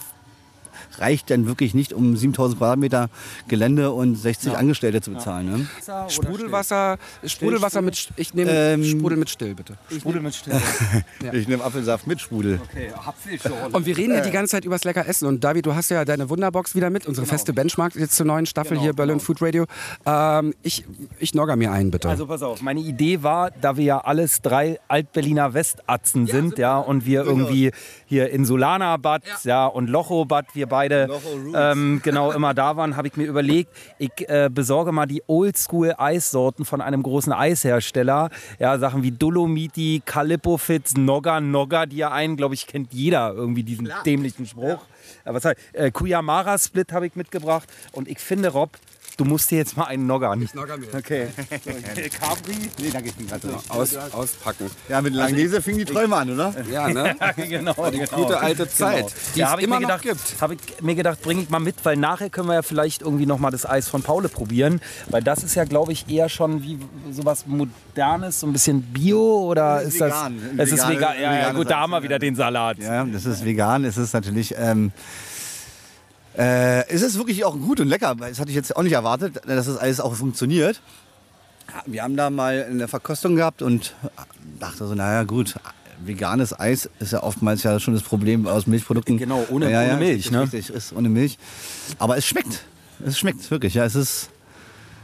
reicht 1.01 1.30
dann 1.30 1.46
wirklich 1.48 1.74
nicht, 1.74 1.94
um 1.94 2.16
7000 2.16 2.60
Quadratmeter 2.60 3.10
Gelände 3.48 3.92
und 3.92 4.16
60 4.16 4.56
Angestellte 4.56 5.01
zu 5.01 5.12
bezahlen. 5.12 5.50
Ne? 5.50 5.68
Sprudelwasser, 6.10 6.98
Sprudelwasser 7.25 7.81
mit, 7.81 8.10
ich 8.16 8.34
nehme 8.34 8.51
Ähm, 8.51 8.84
Sprudel 8.84 9.18
mit 9.18 9.30
Still, 9.30 9.56
bitte. 9.56 9.78
Sprudel 9.96 10.22
mit 10.22 10.36
Still. 10.36 10.54
Ich 11.31 11.48
nehme 11.48 11.63
Apfelsaft 11.63 12.07
mit 12.07 12.19
Sprudel. 12.19 12.60
Okay, 12.63 12.92
Apfelschorle. 12.94 13.69
Und 13.75 13.86
wir 13.86 13.98
reden 13.98 14.13
ja 14.13 14.22
die 14.22 14.31
ganze 14.31 14.51
Zeit 14.51 14.66
übers 14.66 14.84
lecker 14.84 15.07
Essen. 15.07 15.28
Und 15.28 15.44
David, 15.44 15.66
du 15.66 15.75
hast 15.75 15.90
ja 15.90 16.06
deine 16.06 16.30
Wunderbox 16.30 16.75
wieder 16.75 16.90
mit, 16.90 17.06
unsere 17.06 17.28
feste 17.28 17.54
Benchmark 17.54 17.96
jetzt 17.96 18.16
zur 18.16 18.25
neuen 18.25 18.46
Staffel 18.46 18.72
Genau, 18.72 18.81
hier 18.81 18.94
Berlin 18.94 19.18
genau. 19.18 19.25
Food 19.25 19.42
Radio. 19.42 19.66
Ähm, 20.06 20.54
ich, 20.63 20.86
ich 21.19 21.34
nogger 21.34 21.56
mir 21.56 21.72
ein, 21.72 21.92
bitte. 21.92 22.10
Also 22.10 22.25
pass 22.25 22.42
auf, 22.42 22.62
meine 22.62 22.80
Idee 22.80 23.24
war, 23.24 23.51
da 23.51 23.78
wir 23.78 23.84
ja 23.84 24.00
alles 24.00 24.42
drei 24.42 24.80
Alt-Berliner 24.88 25.54
Westatzen 25.54 26.28
sind, 26.28 26.57
ja, 26.57 26.78
und 26.78 27.06
wir 27.06 27.24
irgendwie 27.24 27.72
hier 28.06 28.30
in 28.30 28.46
Solana-Bad 28.46 29.24
ja. 29.44 29.68
und 29.68 29.90
Locho-Bad, 29.90 30.56
wir 30.56 30.68
beide 30.68 30.88
Roots. 30.95 31.56
ähm, 31.56 32.01
genau 32.03 32.31
immer 32.31 32.53
da 32.53 32.75
waren, 32.77 32.95
habe 32.95 33.07
ich 33.07 33.18
mir 33.18 33.25
überlegt, 33.25 33.71
ich 33.97 34.12
äh, 34.27 34.50
besorge 34.51 34.91
mal 34.91 35.06
die 35.06 35.24
Oldschool-Eissorten 35.27 36.65
von 36.65 36.81
einem 36.81 37.03
großen 37.03 37.33
Eishersteller. 37.33 38.30
Ja, 38.59 38.77
Sachen 38.77 39.03
wie 39.03 39.12
Dolomiti, 39.12 40.01
Calippo 40.06 40.57
Fitz, 40.57 40.95
Nogga, 40.95 41.39
Nogga, 41.41 41.86
die 41.86 41.97
ja 41.97 42.12
einen, 42.12 42.38
glaube 42.38 42.56
ich, 42.56 42.68
kennt 42.68 42.94
jeder 42.94 43.33
irgendwie 43.33 43.63
diesen 43.63 43.89
dämlichen 44.06 44.45
Spruch. 44.45 44.86
Ja. 45.25 45.33
was 45.33 45.45
heißt, 45.45 45.57
äh, 45.74 45.91
Kuyamara 45.91 46.57
Split 46.57 46.91
habe 46.91 47.07
ich 47.07 47.15
mitgebracht 47.15 47.68
und 47.91 48.07
ich 48.07 48.19
finde, 48.19 48.50
Rob, 48.50 48.71
du 49.19 49.25
musst 49.25 49.51
dir 49.51 49.57
jetzt 49.57 49.75
mal 49.75 49.86
einen 49.86 50.07
noggern. 50.07 50.42
Ich 50.42 50.54
nogger 50.54 50.77
mir. 50.77 50.88
Okay. 50.94 51.27
okay. 51.51 52.10
Capri. 52.19 52.56
Nee, 52.80 52.89
danke, 52.92 53.10
ich 53.10 53.16
bin 53.16 53.27
gerade 53.27 53.48
nicht. 53.48 53.69
Aus, 53.69 53.95
auspacken. 53.95 54.71
Ja, 54.88 55.01
mit 55.01 55.13
Langnese 55.13 55.62
fingen 55.62 55.80
die 55.80 55.86
Träume 55.86 56.16
an, 56.16 56.30
oder? 56.31 56.54
Ja, 56.71 56.88
ne? 56.88 57.16
genau, 57.36 57.89
Die 57.92 58.00
genau. 58.00 58.16
gute 58.16 58.39
alte 58.39 58.69
Zeit, 58.69 59.07
Genau. 59.07 59.12
die 59.36 59.39
ja, 59.39 59.45
es 59.45 59.51
habe 59.51 59.62
ich 59.62 59.68
immer 59.68 59.80
mir 59.80 59.88
noch 59.88 60.01
gedacht, 60.01 60.19
gibt. 60.27 60.42
Habe 60.42 60.54
ich 60.56 60.81
mir 60.81 60.95
gedacht, 60.95 61.21
bringe 61.21 61.42
ich 61.42 61.50
mal 61.50 61.60
mit, 61.60 61.75
weil 61.83 61.98
nachher 61.98 62.30
können 62.30 62.48
wir 62.48 62.56
ja 62.56 62.62
vielleicht 62.62 63.01
irgendwie 63.01 63.25
noch 63.25 63.39
mal 63.39 63.51
das 63.51 63.66
Eis 63.66 63.89
von 63.89 64.01
Paule 64.04 64.30
probieren, 64.30 64.80
weil 65.10 65.22
das 65.22 65.44
ist 65.44 65.56
ja, 65.56 65.65
glaube 65.65 65.92
ich, 65.92 66.10
eher 66.10 66.30
schon 66.30 66.63
wie 66.63 66.80
sowas 67.12 67.45
modernes, 67.45 68.39
so 68.39 68.48
ein 68.48 68.54
bisschen 68.54 68.81
Bio 68.81 69.42
oder 69.50 69.81
ist, 69.81 69.94
ist 69.95 70.01
das? 70.01 70.13
vegan. 70.13 70.42
Es 70.57 70.72
ist 70.72 70.88
vegan. 70.88 71.13
Ja, 71.22 71.33
ja, 71.36 71.51
gut, 71.51 71.69
da 71.69 71.81
haben 71.81 71.92
wir 71.92 72.04
wieder 72.04 72.19
den 72.19 72.36
Salat. 72.36 72.77
Ja, 72.77 73.04
das 73.04 73.25
ist 73.25 73.44
vegan. 73.44 73.83
Es 73.83 73.98
ist 73.98 74.13
natürlich. 74.13 74.56
Ähm, 74.57 74.92
äh, 76.39 76.88
es 76.89 77.01
ist 77.01 77.18
wirklich 77.18 77.44
auch 77.45 77.53
gut 77.57 77.80
und 77.80 77.88
lecker. 77.88 78.15
Das 78.15 78.39
hatte 78.39 78.50
ich 78.50 78.56
jetzt 78.56 78.75
auch 78.75 78.83
nicht 78.83 78.94
erwartet, 78.94 79.41
dass 79.45 79.65
das 79.68 79.77
alles 79.77 80.00
auch 80.00 80.15
funktioniert. 80.15 80.81
Ja, 81.68 81.83
Wir 81.86 82.03
haben 82.03 82.15
da 82.18 82.30
mal 82.30 82.65
eine 82.69 82.88
Verkostung 82.88 83.36
gehabt 83.36 83.62
und 83.62 83.94
dachte 84.59 84.88
so, 84.88 84.95
naja 84.95 85.24
gut, 85.24 85.56
veganes 86.03 86.57
Eis 86.59 86.89
ist 87.00 87.12
ja 87.12 87.21
oftmals 87.24 87.63
ja 87.63 87.80
schon 87.80 87.94
das 87.94 88.03
Problem 88.03 88.47
aus 88.47 88.65
Milchprodukten. 88.68 89.18
Genau, 89.18 89.45
ohne- 89.50 89.69
ja, 89.69 89.83
ja, 89.83 89.89
ohne 89.91 90.00
Milch, 90.00 90.15
Richtig, 90.15 90.31
ne? 90.31 90.41
richtig, 90.44 90.69
ist 90.69 90.94
ohne 90.94 91.09
Milch. 91.09 91.38
Aber 92.00 92.18
es 92.18 92.25
schmeckt. 92.25 92.63
Es 93.06 93.18
schmeckt 93.19 93.50
wirklich. 93.51 93.74
Ja, 93.75 93.86
es 93.86 93.95
ist 93.95 94.30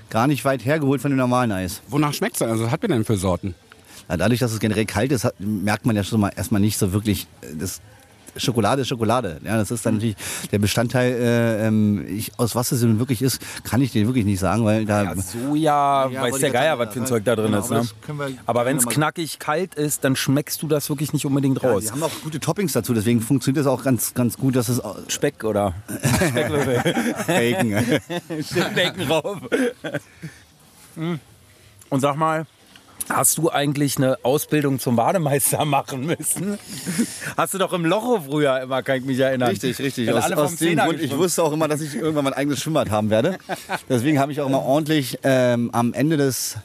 gar 0.10 0.28
nicht 0.28 0.44
weit 0.46 0.64
hergeholt 0.66 1.02
von 1.02 1.12
dem 1.12 1.18
normalen 1.18 1.52
Eis. 1.52 1.82
Wonach 1.90 2.14
schmeckt 2.14 2.36
es 2.36 2.40
denn? 2.40 2.50
Also, 2.50 2.64
was 2.66 2.72
hat 2.72 2.82
wir 2.82 2.90
denn 2.90 3.04
für 3.06 3.18
Sorten? 3.18 3.56
Ja, 4.10 4.18
dadurch, 4.18 4.40
dass 4.40 4.52
es 4.52 4.60
generell 4.60 4.86
kalt 4.86 5.12
ist, 5.12 5.24
hat, 5.24 5.36
merkt 5.40 5.86
man 5.86 5.96
ja 5.96 6.04
schon 6.04 6.20
mal 6.20 6.32
erstmal 6.36 6.62
nicht 6.62 6.78
so 6.78 6.94
wirklich, 6.94 7.28
äh, 7.42 7.48
das 7.60 7.82
Schokolade 8.38 8.82
ist 8.84 8.88
Schokolade. 8.90 9.40
Ja, 9.44 9.58
das 9.58 9.72
ist 9.72 9.86
dann 9.86 9.96
natürlich 9.96 10.16
der 10.52 10.60
Bestandteil, 10.60 11.12
äh, 11.14 11.68
ähm, 11.68 12.06
ich, 12.08 12.32
aus 12.38 12.56
was 12.56 12.72
es 12.72 12.82
nun 12.82 13.00
wirklich 13.00 13.22
ist, 13.22 13.40
kann 13.64 13.82
ich 13.82 13.92
dir 13.92 14.06
wirklich 14.08 14.26
nicht 14.26 14.40
sagen, 14.40 14.66
weil 14.66 14.86
da. 14.86 15.04
Ja, 15.04 15.16
Soja, 15.16 16.10
Ja, 16.10 16.22
weiß 16.22 16.40
der 16.40 16.50
Geier, 16.52 16.78
was 16.80 16.94
für 16.94 17.02
ein. 17.02 17.06
Zeug 17.08 17.24
da 17.26 17.36
drin 17.36 17.48
Genau, 17.52 17.60
ist. 17.60 17.72
aber 18.10 18.26
Ne? 18.26 18.38
Aber 18.46 18.66
wenn 18.66 18.78
es 18.78 18.86
knackig 18.88 19.40
kalt 19.40 19.76
ist, 19.76 20.04
dann 20.04 20.16
schmeckst 20.16 20.62
du 20.62 20.68
das 20.68 20.90
wirklich 20.90 21.14
nicht 21.14 21.26
unbedingt 21.26 21.62
Ja, 21.62 21.70
raus. 21.72 21.84
die 21.86 21.92
haben 21.92 22.04
auch 22.04 22.12
gute 22.24 22.40
Toppings 22.40 22.74
dazu, 22.74 22.94
deswegen 22.94 23.22
funktioniert 23.22 23.66
das 23.66 23.72
auch 23.72 23.84
ganz, 23.84 24.14
ganz 24.14 24.38
gut, 24.38 24.56
dass 24.56 24.70
es 24.70 24.82
Speck 25.08 25.44
oder 25.44 25.74
Speckwürfel. 26.30 26.84
Bacon. 27.28 27.72
Bacon 28.76 29.02
rauf. 29.08 29.38
Hm. 30.96 31.20
Und 31.90 32.00
sag 32.00 32.16
mal, 32.16 32.46
hast 33.10 33.38
du 33.38 33.50
eigentlich 33.52 33.98
eine 33.98 34.18
Ausbildung 34.24 34.80
zum 34.80 34.96
Bademeister 34.96 35.64
machen 35.66 36.06
müssen? 36.06 36.58
Hast 37.38 37.54
du 37.54 37.58
doch 37.58 37.74
im 37.74 37.86
Locho 37.86 38.22
früher 38.22 38.62
immer, 38.62 38.82
kann 38.84 38.98
ich 38.98 39.06
mich 39.06 39.20
erinnern. 39.20 39.50
Richtig, 39.50 39.80
richtig. 39.80 40.12
Aus, 40.12 40.32
aus 40.32 40.56
dem 40.56 40.78
Grund, 40.78 41.00
ich 41.02 41.16
wusste 41.16 41.44
auch 41.44 41.52
immer, 41.54 41.68
dass 41.68 41.82
ich 41.82 41.96
irgendwann 41.96 42.24
mein 42.26 42.34
eigenes 42.34 42.62
Schwimmbad 42.62 42.90
haben 42.90 43.10
werde. 43.10 43.38
Deswegen 43.90 44.20
habe 44.20 44.32
ich 44.32 44.42
auch 44.42 44.48
immer 44.48 44.62
ordentlich 44.64 45.20
ähm, 45.24 45.70
am 45.74 45.94
Ende 45.94 46.18
des 46.18 46.58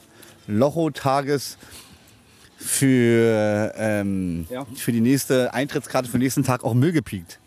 Locho-Tages 0.47 1.57
für, 2.57 3.73
ähm, 3.77 4.45
Ja. 4.49 4.65
für 4.75 4.91
die 4.91 5.01
nächste 5.01 5.53
Eintrittskarte 5.53 6.07
für 6.09 6.17
den 6.17 6.23
nächsten 6.23 6.43
Tag 6.43 6.63
auch 6.63 6.73
Müll 6.73 6.91
gepiekt. 6.91 7.39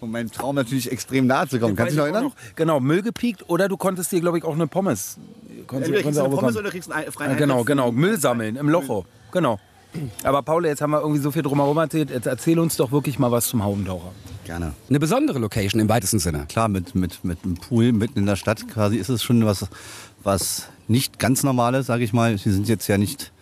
Um 0.00 0.10
meinem 0.10 0.30
Traum 0.30 0.54
natürlich 0.56 0.90
extrem 0.92 1.26
nahe 1.26 1.48
zu 1.48 1.58
kommen. 1.58 1.76
Kannst 1.76 1.92
du 1.92 1.94
dich 1.94 1.98
noch 1.98 2.04
erinnern? 2.04 2.24
noch. 2.24 2.56
Genau, 2.56 2.78
Müll 2.80 3.02
gepiekt 3.02 3.48
oder 3.48 3.68
du 3.68 3.76
konntest 3.76 4.12
dir, 4.12 4.20
glaube 4.20 4.36
ich, 4.38 4.44
auch 4.44 4.54
eine 4.54 4.66
Pommes. 4.66 5.16
Konntest, 5.64 5.88
Entweder 5.90 6.02
kriegst 6.02 6.18
du 6.18 6.22
auch 6.22 6.26
eine 6.26 6.36
Pommes 6.36 6.56
oder 6.56 6.70
kriegst 6.70 6.92
einen 6.92 7.12
freien 7.12 7.32
Ja, 7.32 7.36
Genau, 7.36 7.64
genau. 7.64 7.92
Müll 7.92 8.18
sammeln 8.18 8.56
im 8.56 8.68
Locho. 8.68 9.04
Genau. 9.32 9.58
Aber 10.22 10.42
Paul, 10.42 10.66
jetzt 10.66 10.80
haben 10.80 10.90
wir 10.90 11.00
irgendwie 11.00 11.20
so 11.20 11.30
viel 11.30 11.42
drumherum 11.42 11.76
erzählt. 11.78 12.10
Jetzt 12.10 12.26
erzähl 12.26 12.58
uns 12.58 12.76
doch 12.76 12.90
wirklich 12.90 13.18
mal 13.18 13.30
was 13.30 13.46
zum 13.46 13.62
Haubentaucher. 13.62 14.12
Gerne. 14.44 14.72
Eine 14.88 15.00
besondere 15.00 15.38
Location 15.38 15.80
im 15.80 15.88
weitesten 15.88 16.18
Sinne. 16.18 16.46
Klar, 16.48 16.68
mit, 16.68 16.94
mit, 16.94 17.24
mit 17.24 17.44
einem 17.44 17.54
Pool 17.54 17.92
mitten 17.92 18.18
in 18.18 18.26
der 18.26 18.36
Stadt 18.36 18.66
quasi 18.68 18.96
ist 18.96 19.08
es 19.08 19.22
schon 19.22 19.44
was, 19.46 19.66
was 20.22 20.68
nicht 20.88 21.18
ganz 21.18 21.42
Normales, 21.42 21.86
sage 21.86 22.04
ich 22.04 22.12
mal. 22.12 22.36
Sie 22.36 22.50
sind 22.50 22.68
jetzt 22.68 22.88
ja 22.88 22.98
nicht 22.98 23.32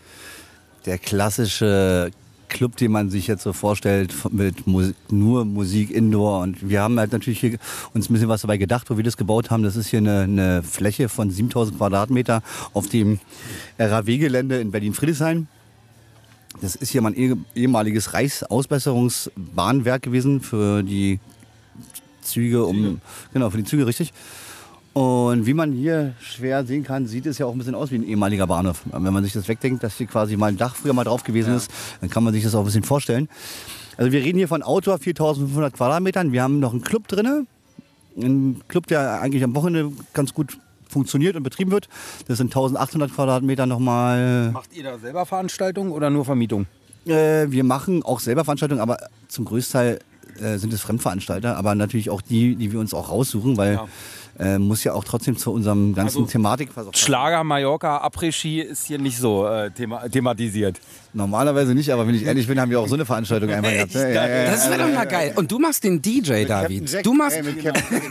der 0.87 0.99
klassische 0.99 2.11
Club, 2.53 2.77
den 2.77 2.93
man 2.93 3.11
sich 3.11 3.27
jetzt 3.27 3.43
so 3.43 3.53
vorstellt, 3.53 4.15
mit 4.31 4.67
Musik, 4.67 4.95
nur 5.11 5.45
Musik 5.45 5.91
Indoor. 5.91 6.41
Und 6.43 6.69
wir 6.69 6.81
haben 6.83 6.99
halt 6.99 7.13
natürlich 7.13 7.41
hier 7.41 7.59
uns 7.95 8.09
ein 8.09 8.13
bisschen 8.13 8.29
was 8.29 8.43
dabei 8.43 8.59
gedacht, 8.59 8.91
wo 8.91 8.97
wir 8.97 9.05
das 9.05 9.17
gebaut 9.17 9.51
haben. 9.51 9.63
Das 9.63 9.77
ist 9.77 9.89
hier 9.89 9.99
eine, 9.99 10.21
eine 10.21 10.63
Fläche 10.63 11.09
von 11.09 11.31
7000 11.31 11.79
Quadratmeter 11.79 12.43
auf 12.73 12.89
dem 12.89 13.19
RAW-Gelände 13.79 14.61
in 14.61 14.71
Berlin-Friedrichshain. 14.71 15.49
Das 16.61 16.77
ist 16.77 16.91
hier 16.91 17.03
mal 17.03 17.13
ein 17.13 17.19
eh- 17.19 17.37
ehemaliges 17.61 18.15
Reichsausbesserungsbahnwerk 18.15 20.03
gewesen 20.03 20.41
für 20.41 20.83
die 20.83 21.19
Züge, 22.21 22.65
um 22.65 23.01
genau 23.33 23.51
für 23.51 23.57
die 23.59 23.65
Züge 23.65 23.87
richtig. 23.87 24.13
Und 24.93 25.47
wie 25.47 25.55
man 25.55 25.73
hier 25.73 26.15
schwer 26.21 26.65
sehen 26.67 26.85
kann, 26.85 27.07
sieht 27.07 27.25
es 27.27 27.39
ja 27.39 27.47
auch 27.47 27.53
ein 27.53 27.59
bisschen 27.59 27.75
aus 27.75 27.91
wie 27.91 27.97
ein 27.97 28.05
ehemaliger 28.07 28.47
Bahnhof. 28.47 28.83
Wenn 28.85 29.13
man 29.13 29.25
sich 29.25 29.33
das 29.33 29.49
wegdenkt, 29.49 29.83
dass 29.83 29.97
hier 29.97 30.07
quasi 30.07 30.37
mal 30.37 30.49
ein 30.49 30.59
Dach 30.59 30.77
früher 30.77 30.93
mal 30.93 31.05
drauf 31.05 31.25
gewesen 31.25 31.55
ist, 31.55 31.71
dann 32.01 32.11
kann 32.11 32.23
man 32.25 32.35
sich 32.35 32.45
das 32.45 32.55
auch 32.55 32.61
ein 32.61 32.67
bisschen 32.67 32.83
vorstellen. 32.85 33.29
Also 33.97 34.13
wir 34.13 34.23
reden 34.23 34.39
hier 34.39 34.49
von 34.49 34.63
Outdoor 34.63 34.99
4500 34.99 35.73
Quadratmetern. 35.73 36.33
Wir 36.33 36.43
haben 36.43 36.61
noch 36.61 36.73
einen 36.73 36.83
Club 36.83 37.09
drinne 37.09 37.47
ein 38.17 38.61
Club, 38.69 38.87
der 38.87 39.21
eigentlich 39.21 39.45
am 39.45 39.55
Wochenende 39.55 39.93
ganz 40.13 40.35
gut 40.35 40.59
funktioniert 40.89 41.37
und 41.37 41.43
betrieben 41.43 41.71
wird. 41.71 41.89
Das 42.29 42.39
sind 42.39 42.49
1800 42.49 43.15
Quadratmeter 43.15 43.67
nochmal. 43.67 44.51
Macht 44.53 44.75
ihr 44.75 44.85
da 44.85 44.99
selber 44.99 45.25
Veranstaltungen 45.25 45.91
oder 45.91 46.11
nur 46.11 46.25
Vermietung? 46.25 46.67
Äh, 47.07 47.47
wir 47.51 47.65
machen 47.65 48.03
auch 48.03 48.21
selber 48.21 48.45
Veranstaltungen, 48.45 48.81
aber 48.81 48.99
zum 49.29 49.47
Großteil 49.47 49.99
äh, 50.41 50.59
sind 50.59 50.73
es 50.73 50.83
Fremdveranstalter, 50.83 51.57
aber 51.57 51.75
natürlich 51.75 52.11
auch 52.11 52.21
die, 52.21 52.57
die 52.57 52.73
wir 52.73 52.81
uns 52.81 52.95
auch 52.95 53.11
raussuchen, 53.11 53.57
weil 53.57 53.75
Ja. 53.75 53.89
Äh, 54.39 54.59
muss 54.59 54.83
ja 54.85 54.95
auch 54.95 55.05
trotzdem 55.05 55.37
zu 55.37 55.53
unserem 55.53 55.95
ganzen 55.95 56.19
Also, 56.19 56.31
Thematik. 56.31 56.71
Schlager, 56.95 57.45
Mallorca, 57.45 57.99
Après-Ski 57.99 58.61
ist 58.61 58.87
hier 58.87 58.99
nicht 58.99 59.19
so 59.19 59.47
äh, 59.47 59.71
thema 59.71 60.09
thematisiert. 60.09 60.81
Normalerweise 61.13 61.75
nicht, 61.75 61.93
aber 61.93 62.07
wenn 62.07 62.15
ich 62.15 62.25
ehrlich 62.25 62.47
bin, 62.47 62.59
haben 62.59 62.71
wir 62.71 62.81
auch 62.81 62.89
so 62.89 62.95
eine 62.95 63.05
Veranstaltung 63.05 63.51
einfach 63.53 63.71
gehabt. 63.71 63.93
Ja, 63.93 64.09
ja, 64.09 64.27
ja. 64.27 64.51
Das 64.51 64.71
wäre 64.71 64.83
doch 64.89 64.95
mal 64.95 65.07
geil. 65.07 65.33
Und 65.37 65.53
du 65.53 65.59
machst 65.59 65.85
den 65.85 66.01
DJ, 66.01 66.45
David. 66.45 67.05
Du 67.05 67.13
machst. 67.13 67.37
Ey, 67.37 67.43
mit 67.43 67.63
Captain 67.63 68.01
Jack, 68.01 68.03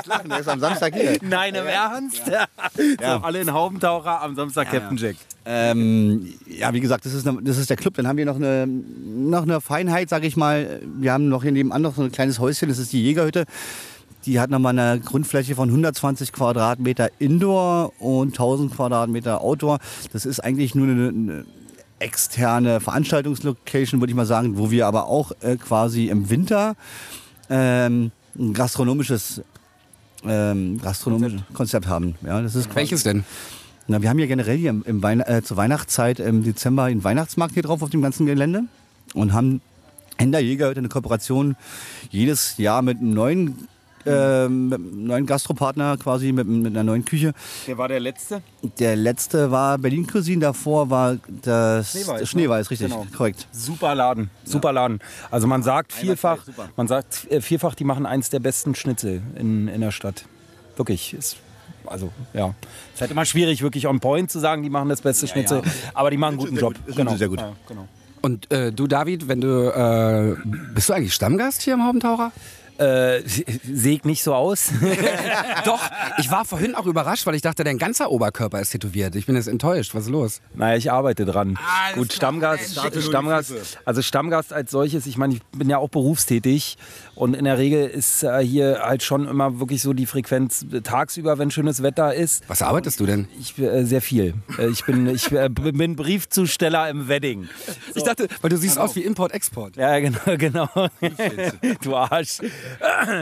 ich, 0.00 0.06
lachen, 0.06 0.28
der 0.30 0.38
ist 0.38 0.48
am 0.48 0.60
Samstag 0.60 0.94
hier. 0.94 1.18
Nein, 1.22 1.54
im 1.54 1.66
Ernst? 1.66 2.22
so, 3.00 3.04
alle 3.04 3.40
in 3.40 3.52
Haubentaucher 3.52 4.22
am 4.22 4.36
Samstag 4.36 4.70
Captain 4.70 4.96
Jack. 4.96 5.16
Ähm, 5.44 6.34
ja, 6.46 6.72
wie 6.74 6.80
gesagt, 6.80 7.06
das 7.06 7.14
ist, 7.14 7.26
eine, 7.26 7.42
das 7.42 7.56
ist 7.56 7.70
der 7.70 7.76
Club. 7.76 7.94
Dann 7.94 8.06
haben 8.06 8.18
wir 8.18 8.26
noch 8.26 8.36
eine, 8.36 8.66
noch 8.66 9.42
eine 9.42 9.60
Feinheit, 9.60 10.08
sage 10.10 10.26
ich 10.26 10.36
mal. 10.36 10.80
Wir 10.98 11.12
haben 11.12 11.28
noch 11.28 11.42
hier 11.42 11.52
nebenan 11.52 11.82
noch 11.82 11.96
so 11.96 12.02
ein 12.02 12.12
kleines 12.12 12.38
Häuschen, 12.38 12.68
das 12.68 12.78
ist 12.78 12.92
die 12.92 13.02
Jägerhütte. 13.02 13.46
Die 14.28 14.40
hat 14.40 14.50
nochmal 14.50 14.78
eine 14.78 15.00
Grundfläche 15.00 15.54
von 15.54 15.70
120 15.70 16.32
Quadratmeter 16.32 17.10
Indoor 17.18 17.94
und 17.98 18.34
1000 18.34 18.74
Quadratmeter 18.74 19.40
Outdoor. 19.40 19.78
Das 20.12 20.26
ist 20.26 20.40
eigentlich 20.40 20.74
nur 20.74 20.86
eine, 20.86 21.08
eine 21.08 21.44
externe 21.98 22.80
Veranstaltungslocation, 22.80 24.02
würde 24.02 24.10
ich 24.10 24.16
mal 24.16 24.26
sagen, 24.26 24.58
wo 24.58 24.70
wir 24.70 24.86
aber 24.86 25.06
auch 25.06 25.32
äh, 25.40 25.56
quasi 25.56 26.08
im 26.08 26.28
Winter 26.28 26.76
ähm, 27.48 28.10
ein 28.38 28.52
gastronomisches 28.52 29.40
ähm, 30.26 30.78
gastronomisches 30.78 31.40
Konzept 31.54 31.86
haben. 31.86 32.16
Ja, 32.20 32.42
das 32.42 32.54
ist 32.54 32.74
Welches 32.74 33.04
denn? 33.04 33.24
na, 33.86 34.02
wir 34.02 34.10
haben 34.10 34.18
ja 34.18 34.26
generell 34.26 34.58
hier 34.58 34.68
im, 34.68 34.82
im 34.84 35.02
Weihn 35.02 35.20
äh, 35.20 35.40
zur 35.42 35.56
Weihnachtszeit 35.56 36.20
im 36.20 36.44
Dezember 36.44 36.82
einen 36.82 37.02
Weihnachtsmarkt 37.02 37.54
hier 37.54 37.62
drauf 37.62 37.80
auf 37.80 37.88
dem 37.88 38.02
ganzen 38.02 38.26
Gelände 38.26 38.64
und 39.14 39.32
haben 39.32 39.62
in 40.18 40.32
der 40.32 40.42
Jägerhütte 40.42 40.80
eine 40.80 40.90
Kooperation 40.90 41.56
jedes 42.10 42.58
Jahr 42.58 42.82
mit 42.82 42.98
einem 42.98 43.14
neuen, 43.14 43.68
ähm, 44.06 44.68
mit 44.68 44.78
einem 44.78 45.04
neuen 45.06 45.26
Gastropartner 45.26 45.96
quasi, 45.98 46.32
mit, 46.32 46.46
mit 46.46 46.72
einer 46.72 46.82
neuen 46.84 47.04
Küche. 47.04 47.32
Der 47.66 47.78
war 47.78 47.88
der 47.88 48.00
Letzte? 48.00 48.42
Der 48.78 48.96
letzte 48.96 49.50
war 49.50 49.78
Berlin 49.78 50.06
Cuisine, 50.06 50.40
davor 50.40 50.90
war 50.90 51.16
das 51.42 51.92
Schneeweiß, 51.92 52.20
ne? 52.20 52.26
Schneeweiß 52.26 52.70
richtig, 52.70 52.90
Genau. 52.90 53.06
korrekt. 53.16 53.46
Super 53.52 53.94
Laden, 53.94 54.30
super 54.44 54.72
Laden. 54.72 55.00
Also 55.30 55.46
man 55.46 55.62
sagt 55.62 55.92
vielfach, 55.92 56.38
man 56.76 56.88
sagt 56.88 57.30
äh, 57.30 57.40
vielfach, 57.40 57.74
die 57.74 57.84
machen 57.84 58.06
eins 58.06 58.30
der 58.30 58.40
besten 58.40 58.74
Schnitzel 58.74 59.22
in, 59.36 59.68
in 59.68 59.80
der 59.80 59.90
Stadt. 59.90 60.24
Wirklich. 60.76 61.14
Ist, 61.14 61.36
also 61.86 62.10
ja, 62.34 62.54
es 62.90 62.94
ist 62.96 63.00
halt 63.00 63.10
immer 63.10 63.24
schwierig, 63.24 63.62
wirklich 63.62 63.86
on 63.86 64.00
point 64.00 64.30
zu 64.30 64.38
sagen, 64.38 64.62
die 64.62 64.70
machen 64.70 64.88
das 64.88 65.00
beste 65.00 65.26
Schnitzel, 65.26 65.62
aber 65.94 66.10
die 66.10 66.16
machen 66.16 66.32
einen 66.34 66.38
guten 66.38 66.54
sehr 66.54 66.60
Job. 66.62 66.74
gut, 66.86 67.10
sie 67.10 67.16
sehr 67.16 67.28
gut. 67.28 67.40
Ja, 67.40 67.52
genau. 67.66 67.88
Und 68.20 68.50
äh, 68.52 68.72
du, 68.72 68.86
David, 68.88 69.28
wenn 69.28 69.40
du. 69.40 69.70
Äh, 69.72 70.36
bist 70.74 70.88
du 70.88 70.92
eigentlich 70.92 71.14
Stammgast 71.14 71.62
hier 71.62 71.74
im 71.74 71.84
Haubentaucher? 71.84 72.32
Äh, 72.78 73.22
sehe 73.26 73.96
ich 73.96 74.04
nicht 74.04 74.22
so 74.22 74.34
aus. 74.34 74.70
Doch, 75.64 75.80
ich 76.18 76.30
war 76.30 76.44
vorhin 76.44 76.74
auch 76.74 76.86
überrascht, 76.86 77.26
weil 77.26 77.34
ich 77.34 77.42
dachte, 77.42 77.64
dein 77.64 77.78
ganzer 77.78 78.10
Oberkörper 78.10 78.60
ist 78.60 78.70
tätowiert. 78.70 79.16
Ich 79.16 79.26
bin 79.26 79.34
jetzt 79.34 79.48
enttäuscht. 79.48 79.94
Was 79.94 80.04
ist 80.04 80.10
los? 80.10 80.40
Naja, 80.54 80.76
ich 80.76 80.92
arbeite 80.92 81.24
dran. 81.24 81.58
Gut, 81.94 82.12
Stammgast, 82.12 82.80
Stammgast, 83.00 83.78
also 83.84 84.02
Stammgast 84.02 84.52
als 84.52 84.70
solches, 84.70 85.06
ich 85.06 85.16
meine, 85.16 85.34
ich 85.34 85.42
bin 85.56 85.68
ja 85.68 85.78
auch 85.78 85.88
berufstätig 85.88 86.76
und 87.14 87.34
in 87.34 87.44
der 87.44 87.58
Regel 87.58 87.88
ist 87.88 88.22
äh, 88.22 88.38
hier 88.44 88.80
halt 88.82 89.02
schon 89.02 89.26
immer 89.26 89.58
wirklich 89.58 89.82
so 89.82 89.92
die 89.92 90.06
Frequenz 90.06 90.64
äh, 90.72 90.80
tagsüber, 90.80 91.38
wenn 91.38 91.50
schönes 91.50 91.82
Wetter 91.82 92.14
ist. 92.14 92.44
Was 92.48 92.62
arbeitest 92.62 93.00
du 93.00 93.06
denn? 93.06 93.26
Ich 93.40 93.58
äh, 93.58 93.84
sehr 93.84 94.00
viel. 94.00 94.34
Äh, 94.56 94.68
ich 94.68 94.84
bin 94.84 95.08
ich 95.08 95.32
äh, 95.32 95.48
bin 95.48 95.96
Briefzusteller 95.96 96.88
im 96.88 97.08
Wedding. 97.08 97.48
Ich 97.96 98.04
dachte, 98.04 98.28
weil 98.40 98.50
du 98.50 98.56
siehst 98.56 98.78
aus 98.78 98.94
wie 98.94 99.02
Import-Export. 99.02 99.76
Ja, 99.76 99.98
genau, 99.98 100.18
genau. 100.38 100.68
du 101.82 101.96
Arsch. 101.96 102.38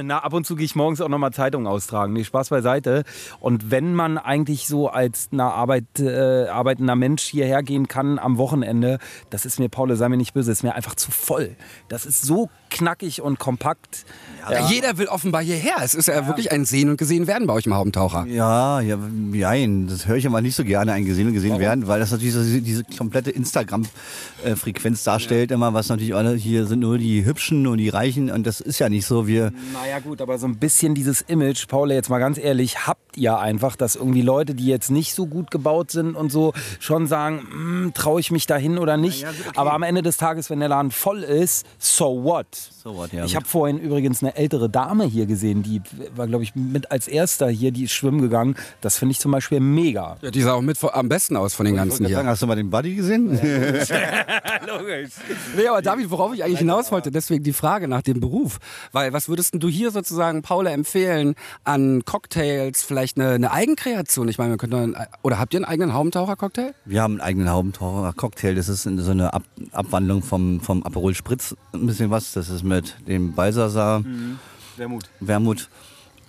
Na, 0.02 0.18
ab 0.18 0.32
und 0.32 0.46
zu 0.46 0.56
gehe 0.56 0.64
ich 0.64 0.74
morgens 0.74 1.00
auch 1.00 1.08
nochmal 1.08 1.32
Zeitungen 1.32 1.66
austragen. 1.66 2.12
Nee, 2.12 2.24
Spaß 2.24 2.50
beiseite. 2.50 3.04
Und 3.40 3.70
wenn 3.70 3.94
man 3.94 4.18
eigentlich 4.18 4.66
so 4.66 4.88
als 4.88 5.28
na, 5.30 5.50
Arbeit, 5.50 5.98
äh, 5.98 6.46
arbeitender 6.48 6.96
Mensch 6.96 7.22
hierher 7.22 7.62
gehen 7.62 7.88
kann 7.88 8.18
am 8.18 8.38
Wochenende, 8.38 8.98
das 9.30 9.46
ist 9.46 9.58
mir, 9.58 9.68
Paul, 9.68 9.94
sei 9.96 10.08
mir 10.08 10.16
nicht 10.16 10.34
böse, 10.34 10.52
ist 10.52 10.62
mir 10.62 10.74
einfach 10.74 10.94
zu 10.94 11.10
voll. 11.10 11.56
Das 11.88 12.06
ist 12.06 12.22
so 12.22 12.48
knackig 12.76 13.22
und 13.22 13.38
kompakt. 13.38 14.04
Ja. 14.50 14.68
Jeder 14.68 14.96
will 14.98 15.08
offenbar 15.08 15.42
hierher. 15.42 15.76
Es 15.82 15.94
ist 15.94 16.06
ja, 16.06 16.26
wirklich 16.26 16.52
ein 16.52 16.64
Sehen 16.64 16.88
und 16.88 16.98
Gesehen 16.98 17.26
werden 17.26 17.46
bei 17.48 17.54
euch 17.54 17.66
im 17.66 17.74
Haubentaucher. 17.74 18.26
Ja, 18.26 18.80
ja, 18.80 18.96
nein, 18.96 19.88
das 19.88 20.06
höre 20.06 20.16
ich 20.16 20.26
aber 20.26 20.40
nicht 20.40 20.54
so 20.54 20.62
gerne, 20.62 20.92
ein 20.92 21.04
gesehen 21.04 21.26
und 21.28 21.32
gesehen 21.34 21.58
werden, 21.58 21.88
weil 21.88 21.98
das 21.98 22.12
natürlich 22.12 22.34
so 22.34 22.42
diese, 22.42 22.62
diese 22.62 22.84
komplette 22.84 23.30
Instagram-Frequenz 23.30 25.02
darstellt, 25.02 25.50
immer, 25.50 25.74
was 25.74 25.88
natürlich 25.88 26.14
alle 26.14 26.34
hier 26.34 26.66
sind 26.66 26.80
nur 26.80 26.98
die 26.98 27.24
Hübschen 27.24 27.66
und 27.66 27.78
die 27.78 27.88
Reichen 27.88 28.30
und 28.30 28.46
das 28.46 28.60
ist 28.60 28.78
ja 28.78 28.88
nicht 28.88 29.06
so. 29.06 29.26
Wir, 29.26 29.52
Naja 29.72 29.98
gut, 29.98 30.20
aber 30.20 30.38
so 30.38 30.46
ein 30.46 30.58
bisschen 30.58 30.94
dieses 30.94 31.22
Image, 31.22 31.66
Paul, 31.66 31.90
jetzt 31.90 32.08
mal 32.08 32.20
ganz 32.20 32.38
ehrlich, 32.38 32.86
habt 32.86 33.16
ihr 33.16 33.38
einfach, 33.38 33.74
dass 33.76 33.96
irgendwie 33.96 34.22
Leute, 34.22 34.54
die 34.54 34.66
jetzt 34.66 34.90
nicht 34.90 35.14
so 35.14 35.26
gut 35.26 35.50
gebaut 35.50 35.90
sind 35.90 36.14
und 36.14 36.30
so, 36.30 36.52
schon 36.78 37.06
sagen, 37.06 37.92
traue 37.94 38.20
ich 38.20 38.30
mich 38.30 38.46
dahin 38.46 38.78
oder 38.78 38.96
nicht. 38.96 39.22
Ja, 39.22 39.30
okay. 39.30 39.50
Aber 39.56 39.72
am 39.72 39.82
Ende 39.82 40.02
des 40.02 40.16
Tages, 40.16 40.50
wenn 40.50 40.60
der 40.60 40.68
Laden 40.68 40.90
voll 40.90 41.22
ist, 41.22 41.66
so 41.78 42.22
what? 42.22 42.46
So 42.82 42.96
what, 42.96 43.12
ja, 43.12 43.24
ich 43.24 43.36
habe 43.36 43.46
vorhin 43.46 43.78
übrigens 43.78 44.22
eine 44.22 44.36
ältere 44.36 44.68
Dame 44.68 45.04
hier 45.04 45.26
gesehen, 45.26 45.62
die 45.62 45.80
war, 46.14 46.26
glaube 46.26 46.44
ich, 46.44 46.54
mit 46.54 46.90
als 46.90 47.08
erster 47.08 47.48
hier, 47.48 47.70
die 47.72 47.84
ist 47.84 47.92
schwimmen 47.92 48.20
gegangen. 48.20 48.56
Das 48.80 48.98
finde 48.98 49.12
ich 49.12 49.20
zum 49.20 49.32
Beispiel 49.32 49.60
mega. 49.60 50.16
Ja, 50.22 50.30
die 50.30 50.42
sah 50.42 50.54
auch 50.54 50.62
mit 50.62 50.82
am 50.82 51.08
besten 51.08 51.36
aus 51.36 51.54
von 51.54 51.66
den 51.66 51.76
ganzen 51.76 52.04
Sagen, 52.04 52.08
hier. 52.08 52.26
hast 52.26 52.42
du 52.42 52.46
mal 52.46 52.56
den 52.56 52.70
Buddy 52.70 52.94
gesehen? 52.94 53.30
Logisch. 54.66 55.10
Nee, 55.56 55.68
aber 55.68 55.82
David, 55.82 56.10
worauf 56.10 56.34
ich 56.34 56.44
eigentlich 56.44 56.58
hinaus 56.58 56.92
wollte, 56.92 57.10
deswegen 57.10 57.44
die 57.44 57.52
Frage 57.52 57.88
nach 57.88 58.02
dem 58.02 58.20
Beruf. 58.20 58.58
Weil 58.92 59.12
was 59.12 59.28
würdest 59.28 59.52
denn 59.52 59.60
du 59.60 59.68
hier 59.68 59.90
sozusagen 59.90 60.42
Paula 60.42 60.70
empfehlen 60.70 61.34
an 61.64 62.04
Cocktails, 62.04 62.82
vielleicht 62.82 63.18
eine, 63.18 63.30
eine 63.30 63.50
Eigenkreation? 63.50 64.28
Ich 64.28 64.38
meine, 64.38 64.52
wir 64.52 64.58
könnten, 64.58 64.96
oder 65.22 65.38
habt 65.38 65.54
ihr 65.54 65.58
einen 65.58 65.64
eigenen 65.64 65.94
Haubentaucher-Cocktail? 65.94 66.74
Wir 66.84 67.02
haben 67.02 67.14
einen 67.14 67.20
eigenen 67.20 67.50
Haubentaucher 67.50 68.12
Cocktail. 68.12 68.54
Das 68.54 68.68
ist 68.68 68.82
so 68.82 69.10
eine 69.10 69.32
Ab 69.32 69.42
Abwandlung 69.72 70.22
vom, 70.22 70.60
vom 70.60 70.82
Aperol 70.82 71.14
Spritz. 71.14 71.54
Ein 71.72 71.86
bisschen 71.86 72.10
was. 72.10 72.32
Das 72.32 72.45
ist 72.50 72.64
mit 72.64 72.94
dem 73.06 73.34
Balsasar, 73.34 74.04
Wermut. 74.76 75.08
Wermut, 75.20 75.68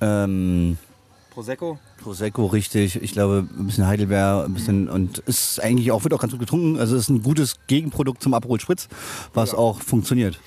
ähm, 0.02 0.78
Prosecco? 1.38 1.78
Prosecco 2.02 2.48
richtig. 2.48 3.02
Ich 3.02 3.12
glaube, 3.12 3.48
ein 3.58 3.68
bisschen 3.68 3.86
Heidelbeer, 3.86 4.44
ein 4.46 4.54
bisschen 4.56 4.90
und 4.90 5.20
ist 5.20 5.62
eigentlich 5.62 5.92
auch, 5.92 6.04
wird 6.04 6.14
auch 6.14 6.20
ganz 6.20 6.32
gut 6.32 6.40
getrunken. 6.40 6.80
Also 6.80 6.96
ist 6.96 7.10
ein 7.10 7.22
gutes 7.22 7.58
Gegenprodukt 7.68 8.24
zum 8.24 8.34
Aperol 8.34 8.60
Spritz, 8.60 8.88
was 9.36 9.54
auch 9.54 9.82
funktioniert. 9.82 10.40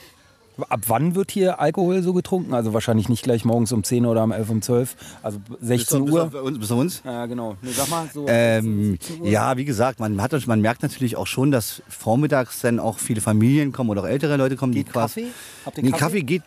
Ab 0.68 0.80
wann 0.86 1.14
wird 1.14 1.30
hier 1.30 1.60
Alkohol 1.60 2.02
so 2.02 2.12
getrunken? 2.12 2.54
Also 2.54 2.72
wahrscheinlich 2.74 3.08
nicht 3.08 3.22
gleich 3.22 3.44
morgens 3.44 3.72
um 3.72 3.84
10 3.84 4.06
oder 4.06 4.24
um 4.24 4.32
11 4.32 4.50
um 4.50 4.62
12. 4.62 4.96
Also 5.22 5.38
16 5.60 6.04
Bis 6.04 6.14
Uhr. 6.14 6.24
auf 6.24 6.34
uns. 6.34 6.58
Bis 6.58 6.70
auf 6.72 6.78
uns. 6.78 7.02
Ja, 7.04 7.26
genau. 7.26 7.56
Nee, 7.62 7.70
sag 7.72 7.88
mal, 7.88 8.08
so 8.12 8.26
Ähm, 8.28 8.92
16 9.00 9.20
Uhr. 9.22 9.28
ja, 9.28 9.56
wie 9.56 9.64
gesagt, 9.64 10.00
man, 10.00 10.20
hat, 10.20 10.46
man 10.46 10.60
merkt 10.60 10.82
natürlich 10.82 11.16
auch 11.16 11.26
schon, 11.26 11.50
dass 11.50 11.82
vormittags 11.88 12.60
dann 12.60 12.78
auch 12.80 12.98
viele 12.98 13.20
Familien 13.20 13.72
kommen 13.72 13.90
oder 13.90 14.02
auch 14.02 14.06
ältere 14.06 14.36
Leute 14.36 14.56
kommen. 14.56 14.72
Geht 14.72 14.88
die 14.88 14.92
Kaffee? 14.92 15.26
Habt 15.64 15.78
ihr 15.78 15.84
nee, 15.84 15.90
Kaffee? 15.90 16.00
Kaffee 16.04 16.22
geht 16.22 16.42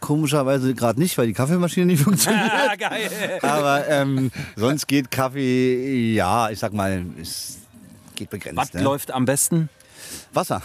komischerweise 0.00 0.74
gerade 0.74 1.00
nicht, 1.00 1.16
weil 1.16 1.26
die 1.26 1.32
Kaffeemaschine 1.32 1.86
nicht 1.86 2.02
funktioniert. 2.04 2.50
Ah, 2.52 2.76
geil. 2.78 3.10
Aber 3.42 3.88
ähm, 3.88 4.30
sonst 4.56 4.86
geht 4.86 5.10
Kaffee, 5.10 6.12
ja, 6.14 6.50
ich 6.50 6.58
sag 6.58 6.72
mal, 6.74 7.04
es 7.20 7.58
geht 8.14 8.30
begrenzt. 8.30 8.58
Was 8.58 8.74
ne? 8.74 8.82
läuft 8.82 9.10
am 9.10 9.24
besten? 9.24 9.70
Wasser. 10.32 10.62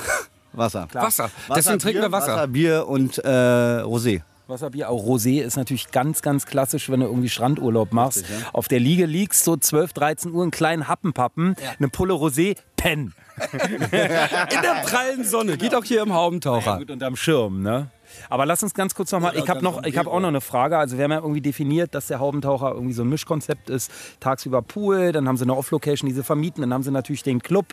Wasser. 0.53 0.87
Wasser. 0.93 1.29
Deswegen 1.55 1.79
trinken 1.79 2.01
wir 2.01 2.11
Wasser. 2.11 2.35
Wasser, 2.35 2.47
Bier 2.47 2.87
und 2.87 3.17
äh, 3.19 3.27
Rosé. 3.27 4.21
Wasserbier, 4.49 4.89
auch 4.89 5.05
Rosé 5.05 5.41
ist 5.41 5.57
natürlich 5.57 5.91
ganz, 5.91 6.21
ganz 6.21 6.45
klassisch, 6.45 6.89
wenn 6.89 7.01
du 7.01 7.05
irgendwie 7.05 7.29
Strandurlaub 7.29 7.93
machst. 7.93 8.25
Auf 8.51 8.67
der 8.67 8.79
Liege 8.79 9.05
liegst, 9.05 9.43
so 9.43 9.55
12, 9.55 9.93
13 9.93 10.33
Uhr, 10.33 10.41
einen 10.41 10.51
kleinen 10.51 10.87
Happenpappen, 10.87 11.55
eine 11.77 11.87
Pulle 11.87 12.15
Rosé, 12.15 12.57
pen. 12.75 13.13
In 13.51 13.91
der 13.91 14.81
prallen 14.83 15.23
Sonne. 15.23 15.57
Geht 15.57 15.75
auch 15.75 15.83
hier 15.83 16.01
im 16.01 16.13
Haubentaucher. 16.13 16.79
Gut 16.79 16.91
unterm 16.91 17.15
Schirm, 17.15 17.61
ne? 17.61 17.89
Aber 18.29 18.45
lass 18.45 18.63
uns 18.63 18.73
ganz 18.73 18.95
kurz 18.95 19.11
nochmal, 19.11 19.37
ich 19.37 19.47
habe 19.47 19.63
noch, 19.63 19.83
ich 19.85 19.97
habe 19.97 20.09
auch 20.09 20.19
noch 20.19 20.27
eine 20.27 20.41
Frage. 20.41 20.77
Also 20.77 20.97
wir 20.97 21.03
haben 21.03 21.11
ja 21.11 21.19
irgendwie 21.19 21.41
definiert, 21.41 21.93
dass 21.93 22.07
der 22.07 22.19
Haubentaucher 22.19 22.71
irgendwie 22.71 22.93
so 22.93 23.03
ein 23.03 23.09
Mischkonzept 23.09 23.69
ist. 23.69 23.91
Tagsüber 24.19 24.61
Pool, 24.61 25.11
dann 25.11 25.27
haben 25.27 25.37
sie 25.37 25.43
eine 25.43 25.55
Off-Location, 25.55 26.09
die 26.09 26.15
sie 26.15 26.23
vermieten, 26.23 26.61
dann 26.61 26.73
haben 26.73 26.83
sie 26.83 26.91
natürlich 26.91 27.23
den 27.23 27.41
Club. 27.41 27.67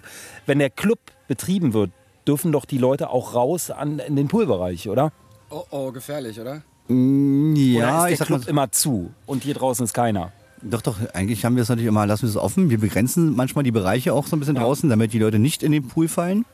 Wenn 0.45 0.59
der 0.59 0.71
Club 0.71 0.99
betrieben 1.27 1.73
wird, 1.73 1.91
dürfen 2.27 2.53
doch 2.53 2.65
die 2.65 2.79
Leute 2.79 3.11
auch 3.11 3.35
raus 3.35 3.71
an, 3.71 3.99
in 3.99 4.17
den 4.17 4.29
Poolbereich, 4.29 4.89
oder? 4.89 5.13
Oh, 5.51 5.63
oh, 5.71 5.93
gefährlich, 5.93 6.41
oder? 6.41 6.63
Oder 6.89 6.95
Ja, 7.57 8.07
ist 8.07 8.13
ich 8.13 8.19
der 8.19 8.27
sag 8.27 8.31
mal, 8.31 8.37
Club 8.39 8.49
immer 8.49 8.71
zu 8.73 9.11
und 9.27 9.43
hier 9.43 9.55
draußen 9.55 9.85
ist 9.85 9.93
keiner? 9.95 10.33
doch, 10.63 10.81
doch, 10.81 10.97
eigentlich 11.13 11.45
haben 11.45 11.55
wir 11.55 11.63
es 11.63 11.69
natürlich 11.69 11.87
immer, 11.89 12.07
lassen 12.07 12.23
wir 12.23 12.31
es 12.31 12.37
offen. 12.37 12.71
Wir 12.71 12.79
begrenzen 12.79 13.37
manchmal 13.37 13.63
die 13.63 13.71
Bereiche 13.71 14.13
auch 14.15 14.27
so 14.27 14.35
ein 14.35 14.41
bisschen 14.41 14.55
draußen, 14.57 14.89
damit 14.89 15.13
die 15.13 15.19
Leute 15.19 15.39
nicht 15.39 15.63
in 15.63 15.71
den 15.71 15.87
Pool 15.87 16.09
fallen. 16.09 16.45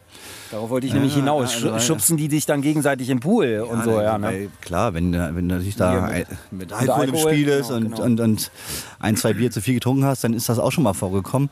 Darauf 0.50 0.68
wollte 0.70 0.86
ich 0.86 0.92
nämlich 0.92 1.14
hinaus. 1.14 1.54
also, 1.64 1.78
Schubsen 1.78 2.16
die 2.18 2.28
dich 2.28 2.44
dann 2.44 2.60
gegenseitig 2.60 3.08
im 3.08 3.20
Pool 3.20 3.66
und 3.70 3.84
so, 3.84 4.00
ja. 4.02 4.18
Ne? 4.18 4.26
weil, 4.26 4.50
Klar, 4.60 4.92
wenn, 4.92 5.12
du- 5.12 5.34
wenn 5.34 5.46
natürlich 5.46 5.76
da 5.76 6.08
mit, 6.08 6.26
mit 6.50 6.72
Alkohol, 6.72 7.04
im 7.04 7.14
Alkohol, 7.14 7.32
Spiel 7.32 7.48
ist 7.48 7.68
genau, 7.68 7.76
und, 7.78 7.84
genau. 7.92 8.02
Und, 8.02 8.20
und 8.20 8.50
ein, 8.98 9.16
zwei 9.16 9.32
Bier 9.32 9.50
zu 9.50 9.62
viel 9.62 9.74
getrunken 9.74 10.04
hast, 10.04 10.24
dann 10.24 10.34
ist 10.34 10.48
das 10.48 10.58
auch 10.58 10.72
schon 10.72 10.84
mal 10.84 10.92
vorgekommen. 10.94 11.48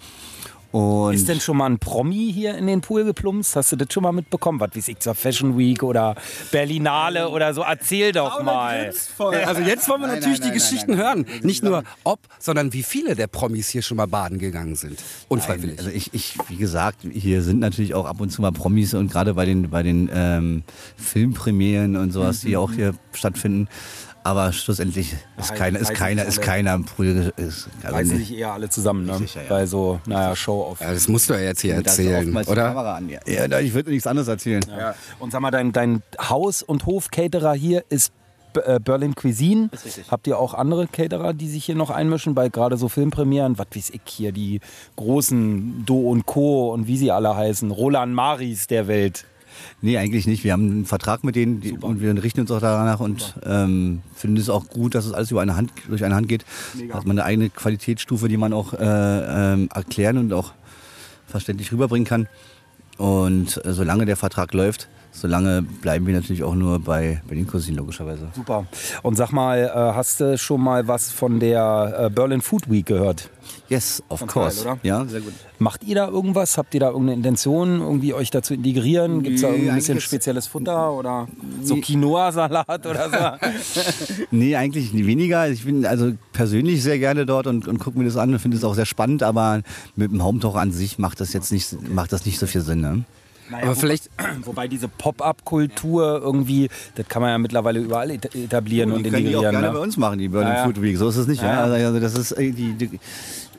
Und 0.72 1.14
Ist 1.14 1.28
denn 1.28 1.40
schon 1.40 1.56
mal 1.56 1.66
ein 1.66 1.78
Promi 1.78 2.32
hier 2.32 2.56
in 2.56 2.68
den 2.68 2.80
Pool 2.80 3.04
geplumpst? 3.04 3.56
Hast 3.56 3.72
du 3.72 3.76
das 3.76 3.92
schon 3.92 4.04
mal 4.04 4.12
mitbekommen? 4.12 4.60
Was 4.60 4.76
weiß 4.76 4.88
ich, 4.88 5.00
zur 5.00 5.14
Fashion 5.14 5.58
Week 5.58 5.82
oder 5.82 6.14
Berlinale 6.52 7.28
oder 7.28 7.52
so? 7.54 7.62
Erzähl 7.62 8.12
doch 8.12 8.42
mal. 8.42 8.92
Also 9.18 9.62
jetzt 9.62 9.88
wollen 9.88 10.02
wir 10.02 10.06
Nein, 10.06 10.20
natürlich 10.20 10.38
nein, 10.38 10.52
die 10.52 10.58
nein, 10.58 10.58
Geschichten 10.58 10.90
nein, 10.92 11.00
hören. 11.00 11.26
Nicht 11.42 11.64
nur 11.64 11.82
ob, 12.04 12.20
sondern 12.38 12.72
wie 12.72 12.84
viele 12.84 13.16
der 13.16 13.26
Promis 13.26 13.68
hier 13.68 13.82
schon 13.82 13.96
mal 13.96 14.06
baden 14.06 14.38
gegangen 14.38 14.76
sind. 14.76 15.02
Unfreiwillig. 15.28 15.78
Also 15.78 15.90
ich, 15.90 16.14
ich, 16.14 16.38
wie 16.48 16.56
gesagt, 16.56 16.98
hier 17.10 17.42
sind 17.42 17.58
natürlich 17.58 17.94
auch 17.94 18.06
ab 18.06 18.20
und 18.20 18.30
zu 18.30 18.40
mal 18.40 18.52
Promis 18.52 18.94
und 18.94 19.10
gerade 19.10 19.34
bei 19.34 19.46
den, 19.46 19.70
bei 19.70 19.82
den 19.82 20.08
ähm, 20.14 20.62
Filmpremieren 20.96 21.96
und 21.96 22.12
sowas, 22.12 22.42
die 22.42 22.56
auch 22.56 22.72
hier 22.72 22.94
stattfinden. 23.12 23.68
Aber 24.22 24.52
schlussendlich 24.52 25.14
ist 25.38 25.54
keiner, 25.54 25.78
ist 25.78 25.94
keiner, 25.94 26.24
ist 26.24 26.42
keiner 26.42 26.74
im 26.74 26.84
Pool. 26.84 27.32
Ist, 27.36 27.68
also 27.82 28.16
sich 28.16 28.36
eher 28.36 28.52
alle 28.52 28.68
zusammen, 28.68 29.06
ne? 29.06 29.16
Sicher, 29.16 29.42
ja. 29.42 29.48
Bei 29.48 29.64
so, 29.66 29.98
naja, 30.04 30.36
Show-Off. 30.36 30.80
ja, 30.80 30.92
das 30.92 31.08
musst 31.08 31.30
du 31.30 31.34
ja 31.34 31.40
jetzt 31.40 31.62
hier 31.62 31.74
erzählen, 31.74 32.36
oder? 32.36 32.68
Kamera 32.68 32.96
an. 32.96 33.08
Ja, 33.08 33.20
ja, 33.26 33.58
ich 33.60 33.72
würde 33.72 33.90
nichts 33.90 34.06
anderes 34.06 34.28
erzählen. 34.28 34.62
Ja. 34.68 34.94
Und 35.18 35.32
sag 35.32 35.40
mal, 35.40 35.50
dein, 35.50 35.72
dein 35.72 36.02
Haus- 36.20 36.62
und 36.62 36.84
Hof-Caterer 36.84 37.54
hier 37.54 37.84
ist 37.88 38.12
äh, 38.64 38.78
Berlin 38.80 39.14
Cuisine. 39.14 39.70
Habt 40.10 40.26
ihr 40.26 40.38
auch 40.38 40.54
andere 40.54 40.86
Caterer, 40.86 41.32
die 41.32 41.48
sich 41.48 41.64
hier 41.64 41.74
noch 41.76 41.90
einmischen 41.90 42.34
bei 42.34 42.48
gerade 42.48 42.76
so 42.76 42.88
Filmpremieren? 42.88 43.58
Was 43.58 43.68
weiß 43.74 43.90
ich 43.90 44.00
hier, 44.04 44.32
die 44.32 44.60
großen 44.96 45.84
Do 45.86 46.10
und 46.10 46.26
Co. 46.26 46.72
und 46.72 46.86
wie 46.86 46.98
sie 46.98 47.10
alle 47.10 47.36
heißen. 47.36 47.70
Roland 47.70 48.14
Maris 48.14 48.66
der 48.66 48.86
Welt. 48.88 49.24
Nee, 49.82 49.98
eigentlich 49.98 50.26
nicht. 50.26 50.44
Wir 50.44 50.52
haben 50.52 50.70
einen 50.70 50.86
Vertrag 50.86 51.24
mit 51.24 51.36
denen 51.36 51.60
die, 51.60 51.72
und 51.72 52.00
wir 52.00 52.22
richten 52.22 52.40
uns 52.40 52.50
auch 52.50 52.60
danach 52.60 53.00
und 53.00 53.34
ähm, 53.44 54.02
finden 54.14 54.36
es 54.36 54.50
auch 54.50 54.68
gut, 54.68 54.94
dass 54.94 55.06
es 55.06 55.12
alles 55.12 55.30
über 55.30 55.40
eine 55.40 55.56
Hand, 55.56 55.72
durch 55.88 56.04
eine 56.04 56.14
Hand 56.14 56.28
geht. 56.28 56.44
Da 56.88 56.96
hat 56.96 57.06
man 57.06 57.18
eine 57.18 57.24
eigene 57.24 57.50
Qualitätsstufe, 57.50 58.28
die 58.28 58.36
man 58.36 58.52
auch 58.52 58.74
äh, 58.74 58.78
ähm, 58.80 59.68
erklären 59.74 60.18
und 60.18 60.32
auch 60.32 60.52
verständlich 61.26 61.72
rüberbringen 61.72 62.06
kann. 62.06 62.28
Und 62.98 63.64
äh, 63.64 63.72
solange 63.72 64.04
der 64.04 64.16
Vertrag 64.16 64.52
läuft, 64.52 64.88
solange 65.12 65.62
bleiben 65.62 66.06
wir 66.06 66.14
natürlich 66.14 66.42
auch 66.42 66.54
nur 66.54 66.78
bei 66.78 67.20
Berlin 67.26 67.46
Cousin 67.46 67.74
logischerweise. 67.76 68.28
Super. 68.34 68.66
Und 69.02 69.16
sag 69.16 69.32
mal, 69.32 69.58
äh, 69.58 69.94
hast 69.94 70.20
du 70.20 70.38
schon 70.38 70.60
mal 70.62 70.86
was 70.88 71.10
von 71.10 71.40
der 71.40 72.06
äh, 72.06 72.10
Berlin 72.10 72.40
Food 72.40 72.70
Week 72.70 72.86
gehört? 72.86 73.30
Yes, 73.68 74.02
of 74.08 74.20
Ganz 74.20 74.32
course. 74.32 74.64
geil, 74.64 74.72
oder? 74.74 74.80
Ja, 74.82 75.04
sehr 75.06 75.20
gut. 75.20 75.32
Macht 75.58 75.84
ihr 75.84 75.94
da 75.96 76.08
irgendwas? 76.08 76.56
Habt 76.58 76.74
ihr 76.74 76.80
da 76.80 76.86
irgendeine 76.88 77.14
Intention, 77.14 77.80
irgendwie 77.80 78.14
euch 78.14 78.30
da 78.30 78.42
zu 78.42 78.54
integrieren? 78.54 79.22
Gibt 79.22 79.36
es 79.36 79.42
da 79.42 79.48
irgendwie 79.48 79.70
ein 79.70 79.76
bisschen 79.76 80.00
spezielles 80.00 80.46
Futter 80.46 80.92
oder 80.92 81.26
so 81.62 81.74
Nee. 81.74 81.80
Quinoa-Salat 81.80 82.86
oder 82.86 83.10
so? 83.10 83.46
Nee, 84.30 84.56
eigentlich 84.56 84.92
nie 84.92 85.06
weniger. 85.06 85.48
Ich 85.48 85.64
bin 85.64 85.84
also 85.86 86.12
persönlich 86.32 86.82
sehr 86.82 86.98
gerne 86.98 87.26
dort 87.26 87.46
und, 87.46 87.66
und 87.66 87.78
gucke 87.78 87.98
mir 87.98 88.04
das 88.04 88.16
an 88.16 88.32
und 88.32 88.38
finde 88.38 88.56
es 88.56 88.64
auch 88.64 88.74
sehr 88.74 88.86
spannend, 88.86 89.22
aber 89.22 89.62
mit 89.96 90.10
dem 90.12 90.22
Home 90.24 90.38
Talk 90.40 90.56
an 90.56 90.72
sich 90.72 90.98
macht 90.98 91.20
das 91.20 91.32
jetzt 91.32 91.50
nicht, 91.52 91.88
macht 91.90 92.12
das 92.12 92.26
nicht 92.26 92.38
so 92.38 92.46
viel 92.46 92.60
Sinn. 92.60 92.80
Ne? 92.80 93.04
Naja, 93.50 93.64
Aber 93.64 93.74
vielleicht- 93.76 94.10
Wobei 94.44 94.68
diese 94.68 94.88
Pop-up-Kultur 94.88 96.20
irgendwie, 96.22 96.68
das 96.94 97.08
kann 97.08 97.22
man 97.22 97.30
ja 97.32 97.38
mittlerweile 97.38 97.80
überall 97.80 98.10
et- 98.10 98.34
etablieren 98.34 98.92
und 98.92 99.04
die 99.04 99.10
können 99.10 99.24
die 99.26 99.34
auch 99.36 99.40
integrieren. 99.42 99.52
gerne 99.62 99.68
bei 99.68 99.78
Ne? 99.78 99.80
uns 99.80 99.96
machen, 99.96 100.18
die 100.18 100.28
Berlin 100.28 100.48
Ja, 100.48 100.54
ja. 100.58 100.64
Food 100.64 100.80
Week. 100.82 100.96
So 100.96 101.08
ist 101.08 101.16
es 101.16 101.26
nicht. 101.26 101.42
Ja, 101.42 101.66
Ja, 101.66 101.76
ja. 101.76 101.86
Also 101.88 102.00
das 102.00 102.14
ist 102.16 102.38
die, 102.38 102.52
die, 102.72 103.00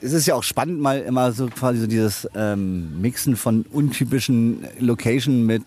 es 0.01 0.13
ist 0.13 0.25
ja 0.25 0.35
auch 0.35 0.43
spannend, 0.43 0.79
mal 0.81 0.99
immer 0.99 1.31
so 1.31 1.47
quasi 1.47 1.79
so 1.79 1.87
dieses 1.87 2.27
ähm, 2.35 3.01
Mixen 3.01 3.35
von 3.35 3.65
untypischen 3.71 4.65
Location 4.79 5.45
mit. 5.45 5.63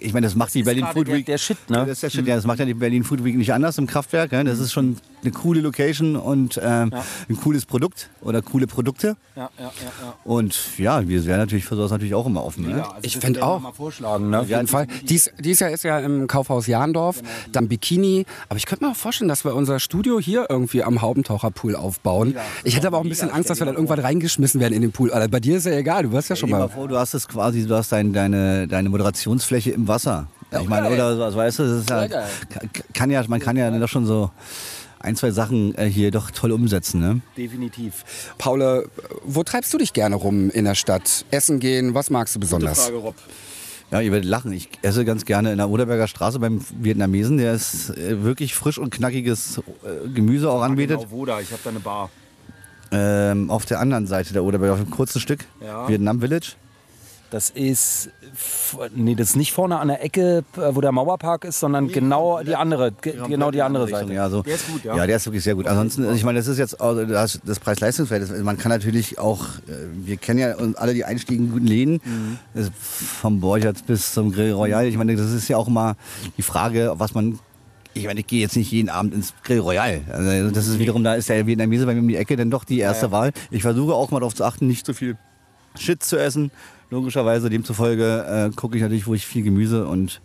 Ich 0.00 0.12
meine, 0.12 0.26
das 0.28 0.36
macht 0.36 0.54
die 0.54 0.60
ist 0.60 0.64
Berlin 0.66 0.86
Food 0.92 1.08
der- 1.08 1.14
Week. 1.16 1.26
der 1.26 1.38
Shit, 1.38 1.56
ne? 1.68 1.78
Das 1.78 1.88
ist 1.90 2.02
der 2.04 2.10
Shit, 2.10 2.26
ja. 2.26 2.36
Das 2.36 2.46
macht 2.46 2.60
ja 2.60 2.64
die 2.64 2.74
Berlin 2.74 3.02
Food 3.02 3.24
Week 3.24 3.36
nicht 3.36 3.52
anders 3.52 3.78
im 3.78 3.86
Kraftwerk. 3.88 4.30
Ja. 4.30 4.44
Das 4.44 4.60
ist 4.60 4.72
schon 4.72 4.96
eine 5.22 5.32
coole 5.32 5.60
Location 5.60 6.16
und 6.16 6.60
ähm, 6.62 6.92
ein 7.28 7.36
cooles 7.40 7.66
Produkt 7.66 8.10
oder 8.20 8.42
coole 8.42 8.66
Produkte. 8.66 9.16
Ja, 9.36 9.50
ja, 9.58 9.64
ja, 9.64 9.70
ja. 10.04 10.14
Und 10.24 10.58
ja, 10.78 11.06
wir 11.08 11.24
wären 11.26 11.38
natürlich 11.40 11.64
für 11.64 11.76
sowas 11.76 11.90
natürlich 11.90 12.14
auch 12.14 12.26
immer 12.26 12.44
offen. 12.44 12.66
Ne? 12.66 12.78
Ja, 12.78 12.82
also 12.90 12.94
Ich 13.02 13.14
das 13.14 13.24
find 13.24 13.36
werden 13.36 13.46
wir 13.46 13.52
auch. 13.54 13.60
Mal 13.60 13.72
vorschlagen, 13.72 14.30
ne? 14.30 14.40
Auf 14.40 14.48
jeden 14.48 14.66
Fall. 14.66 14.86
Dies, 15.08 15.30
dies 15.38 15.60
Jahr 15.60 15.70
ist 15.70 15.84
ja 15.84 15.98
im 16.00 16.26
Kaufhaus 16.26 16.66
Jahndorf, 16.66 17.22
dann 17.52 17.68
Bikini. 17.68 18.26
Aber 18.48 18.56
ich 18.58 18.66
könnte 18.66 18.84
mir 18.84 18.90
auch 18.92 18.96
vorstellen, 18.96 19.28
dass 19.28 19.44
wir 19.44 19.54
unser 19.54 19.80
Studio 19.80 20.18
hier 20.20 20.46
irgendwie 20.48 20.82
am 20.84 21.02
Haubentaucherpool 21.02 21.76
aufbauen. 21.76 22.34
Ich 22.64 22.76
hätte 22.76 22.86
aber 22.88 22.98
auch 22.98 23.02
ein 23.04 23.08
bisschen 23.08 23.30
Angst, 23.30 23.50
dass 23.50 23.58
wir 23.60 23.66
dann 23.66 23.74
irgendwann 23.76 23.98
reingeschmissen 24.00 24.60
werden 24.60 24.74
in 24.74 24.82
den 24.82 24.92
Pool. 24.92 25.12
Also 25.12 25.28
bei 25.28 25.40
dir 25.40 25.56
ist 25.58 25.66
ja 25.66 25.72
egal, 25.72 26.04
du 26.04 26.12
warst 26.12 26.30
ja 26.30 26.36
schon 26.36 26.50
mal. 26.50 26.68
vor, 26.68 26.88
du 26.88 26.96
hast 26.96 27.14
es 27.14 27.26
quasi, 27.28 27.66
du 27.66 27.74
hast 27.74 27.92
dein, 27.92 28.12
deine, 28.12 28.66
deine 28.68 28.88
Moderationsfläche 28.88 29.70
im 29.70 29.88
Wasser. 29.88 30.26
ich 30.50 30.68
meine, 30.68 30.88
oder 30.90 31.16
so, 31.16 31.22
also, 31.24 31.36
weißt 31.38 31.58
du, 31.58 31.62
das 31.64 31.80
ist 31.82 31.90
ja, 31.90 32.08
kann- 32.08 32.70
kann 32.94 33.10
ja, 33.10 33.22
man 33.28 33.38
kann 33.40 33.56
ja 33.56 33.70
doch 33.70 33.88
schon 33.88 34.06
so 34.06 34.30
ein, 35.00 35.16
zwei 35.16 35.30
Sachen 35.30 35.74
äh, 35.76 35.86
hier 35.86 36.10
doch 36.10 36.30
toll 36.30 36.52
umsetzen. 36.52 37.00
Ne? 37.00 37.20
Definitiv. 37.36 38.04
Paule, 38.38 38.88
wo 39.24 39.42
treibst 39.42 39.72
du 39.72 39.78
dich 39.78 39.92
gerne 39.92 40.16
rum 40.16 40.50
in 40.50 40.64
der 40.64 40.74
Stadt? 40.74 41.24
Essen 41.30 41.60
gehen, 41.60 41.94
was 41.94 42.10
magst 42.10 42.34
du 42.34 42.40
besonders? 42.40 42.90
Rob. 42.92 43.14
Ja, 43.90 44.00
ihr 44.02 44.12
werdet 44.12 44.28
lachen. 44.28 44.52
Ich 44.52 44.68
esse 44.82 45.04
ganz 45.04 45.24
gerne 45.24 45.50
in 45.52 45.56
der 45.58 45.70
Oderberger 45.70 46.08
Straße 46.08 46.38
beim 46.38 46.60
Vietnamesen. 46.78 47.38
Der 47.38 47.54
ist 47.54 47.90
äh, 47.90 48.22
wirklich 48.22 48.54
frisch 48.54 48.78
und 48.78 48.90
knackiges 48.90 49.58
äh, 49.58 50.08
Gemüse 50.08 50.50
auch 50.50 50.60
anbietet. 50.62 50.98
Genau, 51.00 51.10
wo 51.10 51.24
da? 51.24 51.40
Ich 51.40 51.50
habe 51.52 51.60
da 51.64 51.70
eine 51.70 51.80
Bar. 51.80 52.10
Ähm, 52.90 53.50
auf 53.50 53.64
der 53.66 53.80
anderen 53.80 54.06
Seite 54.06 54.32
der 54.32 54.44
Oderberger, 54.44 54.74
auf 54.74 54.80
einem 54.80 54.90
kurzen 54.90 55.20
Stück, 55.20 55.44
Ja. 55.62 55.88
Vietnam 55.88 56.20
Village. 56.20 56.52
Das 57.30 57.50
ist, 57.50 58.08
nee, 58.94 59.14
das 59.14 59.30
ist 59.30 59.36
nicht 59.36 59.52
vorne 59.52 59.78
an 59.78 59.88
der 59.88 60.02
Ecke, 60.02 60.44
äh, 60.56 60.60
wo 60.74 60.80
der 60.80 60.92
Mauerpark 60.92 61.44
ist, 61.44 61.60
sondern 61.60 61.88
genau 61.88 62.42
die 62.42 62.56
andere, 62.56 62.90
ge- 62.92 63.16
genau 63.28 63.50
die 63.50 63.60
andere 63.60 63.86
Seite. 63.86 64.14
Ja, 64.14 64.30
so. 64.30 64.42
Der 64.42 64.54
ist 64.54 64.66
gut, 64.66 64.82
ja. 64.84 64.96
Ja, 64.96 65.06
der 65.06 65.16
ist 65.16 65.26
wirklich 65.26 65.44
sehr 65.44 65.54
gut. 65.54 65.66
Ansonsten, 65.66 66.04
also 66.04 66.14
ich 66.14 66.24
meine, 66.24 66.38
das 66.38 66.46
ist 66.48 66.56
jetzt 66.58 66.80
also 66.80 67.04
das, 67.04 67.38
das 67.44 67.60
Preis-Leistungsverhältnis. 67.60 68.42
Man 68.42 68.56
kann 68.56 68.70
natürlich 68.70 69.18
auch, 69.18 69.44
äh, 69.68 69.72
wir 70.06 70.16
kennen 70.16 70.38
ja 70.38 70.56
uns 70.56 70.76
alle 70.76 70.94
die 70.94 71.04
einstiegen 71.04 71.50
guten 71.52 71.66
Läden, 71.66 72.00
Mhm. 72.02 72.38
Das- 72.54 72.70
vom 73.20 73.40
Borchardt 73.40 73.86
bis 73.86 74.14
zum 74.14 74.32
Grill 74.32 74.52
Royal. 74.52 74.86
Ich 74.86 74.96
meine, 74.96 75.14
das 75.14 75.30
ist 75.30 75.48
ja 75.48 75.58
auch 75.58 75.68
immer 75.68 75.96
die 76.38 76.42
Frage, 76.42 76.94
was 76.96 77.12
man 77.14 77.38
ich 77.94 78.06
meine, 78.06 78.20
ich 78.20 78.26
gehe 78.28 78.40
jetzt 78.40 78.54
nicht 78.56 78.70
jeden 78.70 78.90
Abend 78.90 79.12
ins 79.12 79.34
Grill 79.42 79.58
Royal. 79.58 80.02
Also 80.12 80.50
das 80.50 80.68
ist 80.68 80.78
wiederum, 80.78 81.02
da 81.02 81.14
ist 81.16 81.28
der 81.28 81.46
Vietnamese 81.46 81.84
bei 81.84 81.94
mir 81.94 82.00
um 82.00 82.06
die 82.08 82.16
Ecke 82.16 82.36
dann 82.36 82.48
doch 82.50 82.62
die 82.64 82.78
erste 82.78 83.10
Wahl. 83.10 83.32
Ich 83.50 83.62
versuche 83.62 83.92
auch 83.92 84.10
mal 84.12 84.20
darauf 84.20 84.34
zu 84.36 84.44
achten, 84.44 84.66
nicht 84.68 84.86
so 84.86 84.92
viel 84.94 85.16
Shit 85.76 86.02
zu 86.04 86.16
essen. 86.16 86.50
Logischerweise, 86.90 87.50
demzufolge 87.50 88.50
äh, 88.50 88.56
gucke 88.56 88.76
ich 88.76 88.82
natürlich, 88.82 89.06
wo 89.06 89.14
ich 89.14 89.26
viel 89.26 89.42
Gemüse 89.42 89.86
und, 89.86 90.20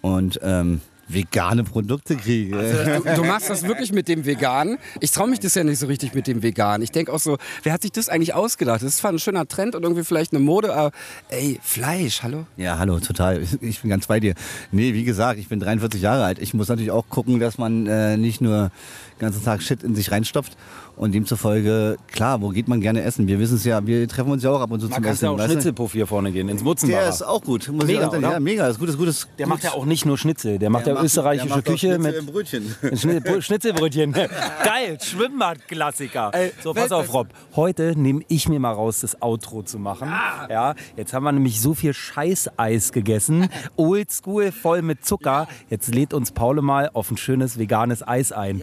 und 0.00 0.40
ähm, 0.42 0.80
vegane 1.08 1.64
Produkte 1.64 2.16
kriege. 2.16 3.02
Du, 3.04 3.14
du 3.14 3.24
machst 3.24 3.48
das 3.48 3.62
wirklich 3.62 3.92
mit 3.92 4.08
dem 4.08 4.24
Vegan. 4.24 4.78
Ich 5.00 5.10
traue 5.12 5.28
mich 5.28 5.38
das 5.38 5.54
ja 5.54 5.62
nicht 5.62 5.78
so 5.78 5.86
richtig 5.86 6.14
mit 6.14 6.26
dem 6.26 6.42
Vegan. 6.42 6.82
Ich 6.82 6.90
denke 6.90 7.12
auch 7.12 7.18
so, 7.18 7.38
wer 7.62 7.72
hat 7.72 7.82
sich 7.82 7.92
das 7.92 8.08
eigentlich 8.08 8.34
ausgedacht? 8.34 8.82
Das 8.82 8.88
ist 8.88 8.98
zwar 8.98 9.12
ein 9.12 9.18
schöner 9.18 9.46
Trend 9.46 9.74
und 9.74 9.82
irgendwie 9.82 10.04
vielleicht 10.04 10.32
eine 10.32 10.40
Mode, 10.40 10.74
aber 10.74 10.90
ey, 11.28 11.60
Fleisch, 11.62 12.22
hallo? 12.22 12.46
Ja, 12.56 12.78
hallo, 12.78 12.98
total. 13.00 13.42
Ich 13.60 13.80
bin 13.80 13.90
ganz 13.90 14.06
bei 14.06 14.20
dir. 14.20 14.34
Nee, 14.70 14.94
wie 14.94 15.04
gesagt, 15.04 15.38
ich 15.38 15.48
bin 15.48 15.60
43 15.60 16.00
Jahre 16.00 16.24
alt. 16.24 16.38
Ich 16.38 16.54
muss 16.54 16.68
natürlich 16.68 16.90
auch 16.90 17.08
gucken, 17.08 17.40
dass 17.40 17.58
man 17.58 17.86
äh, 17.86 18.16
nicht 18.16 18.40
nur 18.40 18.70
den 19.16 19.20
ganzen 19.20 19.44
Tag 19.44 19.62
Shit 19.62 19.82
in 19.82 19.94
sich 19.94 20.10
reinstopft. 20.10 20.56
Und 20.96 21.14
demzufolge, 21.14 21.98
klar, 22.10 22.40
wo 22.40 22.48
geht 22.48 22.68
man 22.68 22.80
gerne 22.80 23.02
essen? 23.02 23.28
Wir 23.28 23.38
wissen 23.38 23.56
es 23.56 23.64
ja, 23.64 23.86
wir 23.86 24.08
treffen 24.08 24.30
uns 24.30 24.42
ja 24.42 24.50
auch 24.50 24.62
ab 24.62 24.70
und 24.70 24.80
zu 24.80 24.86
Man 24.86 24.94
zum 24.94 25.02
kann 25.04 25.12
Essen. 25.12 25.24
ja 25.26 25.30
auch 25.30 25.36
weißt 25.36 25.48
du? 25.48 25.52
Schnitzelpuff 25.52 25.92
hier 25.92 26.06
vorne 26.06 26.32
gehen, 26.32 26.48
ins 26.48 26.60
Der 26.60 26.64
Mutzenbacher. 26.64 27.08
ist 27.10 27.22
auch 27.22 27.42
gut. 27.42 27.68
Muss 27.70 27.84
Mega, 27.84 28.00
ich 28.00 28.06
auch? 28.06 28.18
Ja, 28.32 28.40
mega. 28.40 28.66
Ist 28.66 28.78
gutes, 28.78 28.96
gutes. 28.96 29.28
Der 29.38 29.46
macht 29.46 29.62
ja 29.62 29.72
auch 29.72 29.84
nicht 29.84 30.06
nur 30.06 30.16
Schnitzel, 30.16 30.58
der 30.58 30.70
macht 30.70 30.86
ja 30.86 30.98
österreichische 31.02 31.60
Küche 31.62 31.98
mit 31.98 32.24
Brötchen. 32.24 32.74
Schni- 32.92 33.42
Schnitzelbrötchen. 33.42 34.12
Geil, 34.64 34.96
Schwimmbadklassiker. 35.02 36.32
So, 36.64 36.72
pass 36.72 36.90
auf, 36.92 37.12
Rob. 37.12 37.28
Heute 37.54 37.92
nehme 37.94 38.22
ich 38.28 38.48
mir 38.48 38.58
mal 38.58 38.72
raus, 38.72 39.00
das 39.00 39.20
Outro 39.20 39.62
zu 39.62 39.78
machen. 39.78 40.08
Ja, 40.48 40.74
jetzt 40.96 41.12
haben 41.12 41.24
wir 41.24 41.32
nämlich 41.32 41.60
so 41.60 41.74
viel 41.74 41.92
Scheißeis 41.92 42.92
gegessen. 42.92 43.48
Oldschool, 43.76 44.50
voll 44.50 44.80
mit 44.80 45.04
Zucker. 45.04 45.46
Jetzt 45.68 45.94
lädt 45.94 46.14
uns 46.14 46.32
Paule 46.32 46.62
mal 46.62 46.90
auf 46.94 47.10
ein 47.10 47.18
schönes 47.18 47.58
veganes 47.58 48.06
Eis 48.06 48.32
ein. 48.32 48.62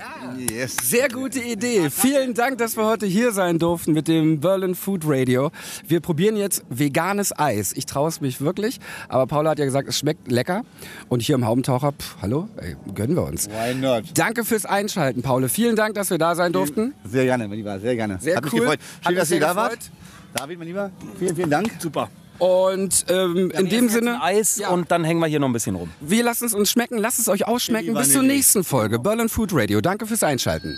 Yes. 0.51 0.75
Sehr 0.84 1.10
gute 1.10 1.39
Idee. 1.39 1.89
Vielen 1.89 2.34
Dank, 2.34 2.58
dass 2.58 2.75
wir 2.75 2.86
heute 2.86 3.06
hier 3.06 3.32
sein 3.32 3.60
durften 3.60 3.93
mit 3.93 4.08
dem 4.08 4.39
Berlin 4.39 4.75
Food 4.75 5.03
Radio. 5.06 5.51
Wir 5.88 5.99
probieren 5.99 6.36
jetzt 6.36 6.63
veganes 6.69 7.38
Eis. 7.38 7.73
Ich 7.73 7.86
traue 7.86 8.10
es 8.10 8.19
mich 8.21 8.41
wirklich. 8.41 8.79
Aber 9.08 9.25
Paula 9.27 9.51
hat 9.51 9.60
ja 9.60 9.65
gesagt, 9.65 9.88
es 9.88 9.97
schmeckt 9.97 10.32
lecker. 10.32 10.63
Und 11.10 11.21
hier 11.21 11.36
im 11.36 11.45
Haubentaucher, 11.45 11.91
pff, 11.93 12.17
hallo, 12.21 12.49
ey, 12.58 12.75
gönnen 12.93 13.15
wir 13.15 13.23
uns. 13.23 13.47
Why 13.49 13.73
not? 13.75 14.03
Danke 14.15 14.43
fürs 14.43 14.65
Einschalten, 14.65 15.21
Paule. 15.21 15.49
Vielen 15.49 15.75
Dank, 15.75 15.95
dass 15.95 16.10
wir 16.10 16.17
da 16.17 16.36
sein 16.36 16.51
durften. 16.53 16.93
Sehr 17.06 17.25
gerne, 17.25 17.47
mein 17.47 17.58
Lieber, 17.58 17.79
sehr 17.79 17.95
gerne. 17.95 18.17
Sehr 18.19 18.36
Hat 18.36 18.43
mich 18.43 18.53
cool. 18.53 18.60
gefreut. 18.62 18.79
Hat 18.79 19.06
Schön, 19.06 19.13
mich 19.13 19.19
dass 19.21 19.32
ihr 19.32 19.39
da 19.39 19.56
wart. 19.56 19.71
gefreut. 19.71 19.91
David, 20.34 20.58
mein 20.60 20.67
Lieber, 20.67 20.91
vielen, 21.19 21.36
vielen 21.36 21.49
Dank. 21.49 21.69
Super. 21.79 22.10
Und 22.39 23.05
ähm, 23.09 23.51
in 23.51 23.69
dem 23.69 23.89
Sinne, 23.89 24.21
Eis 24.21 24.57
ja, 24.57 24.69
und 24.69 24.91
dann 24.91 25.03
hängen 25.03 25.19
wir 25.19 25.27
hier 25.27 25.39
noch 25.39 25.47
ein 25.47 25.53
bisschen 25.53 25.75
rum. 25.75 25.91
wir 26.01 26.23
lassen 26.23 26.45
es 26.45 26.53
uns 26.53 26.71
schmecken. 26.71 26.97
Lasst 26.97 27.19
es 27.19 27.29
euch 27.29 27.47
ausschmecken. 27.47 27.93
Bis 27.93 28.11
zur 28.11 28.23
nächsten 28.23 28.63
Folge. 28.63 28.99
Berlin 28.99 29.29
Food 29.29 29.51
Radio. 29.53 29.81
Danke 29.81 30.05
fürs 30.07 30.23
Einschalten. 30.23 30.77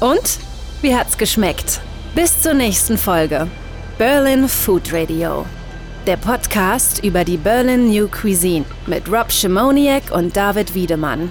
Und? 0.00 0.38
Wie 0.82 0.94
hat's 0.94 1.16
geschmeckt? 1.16 1.80
Bis 2.14 2.40
zur 2.40 2.54
nächsten 2.54 2.98
Folge. 2.98 3.48
Berlin 3.98 4.48
Food 4.48 4.92
Radio. 4.92 5.44
Der 6.06 6.16
Podcast 6.16 7.04
über 7.04 7.24
die 7.24 7.36
Berlin 7.36 7.90
New 7.90 8.08
Cuisine 8.08 8.64
mit 8.86 9.10
Rob 9.10 9.30
Schimoniak 9.30 10.10
und 10.10 10.36
David 10.36 10.74
Wiedemann. 10.74 11.30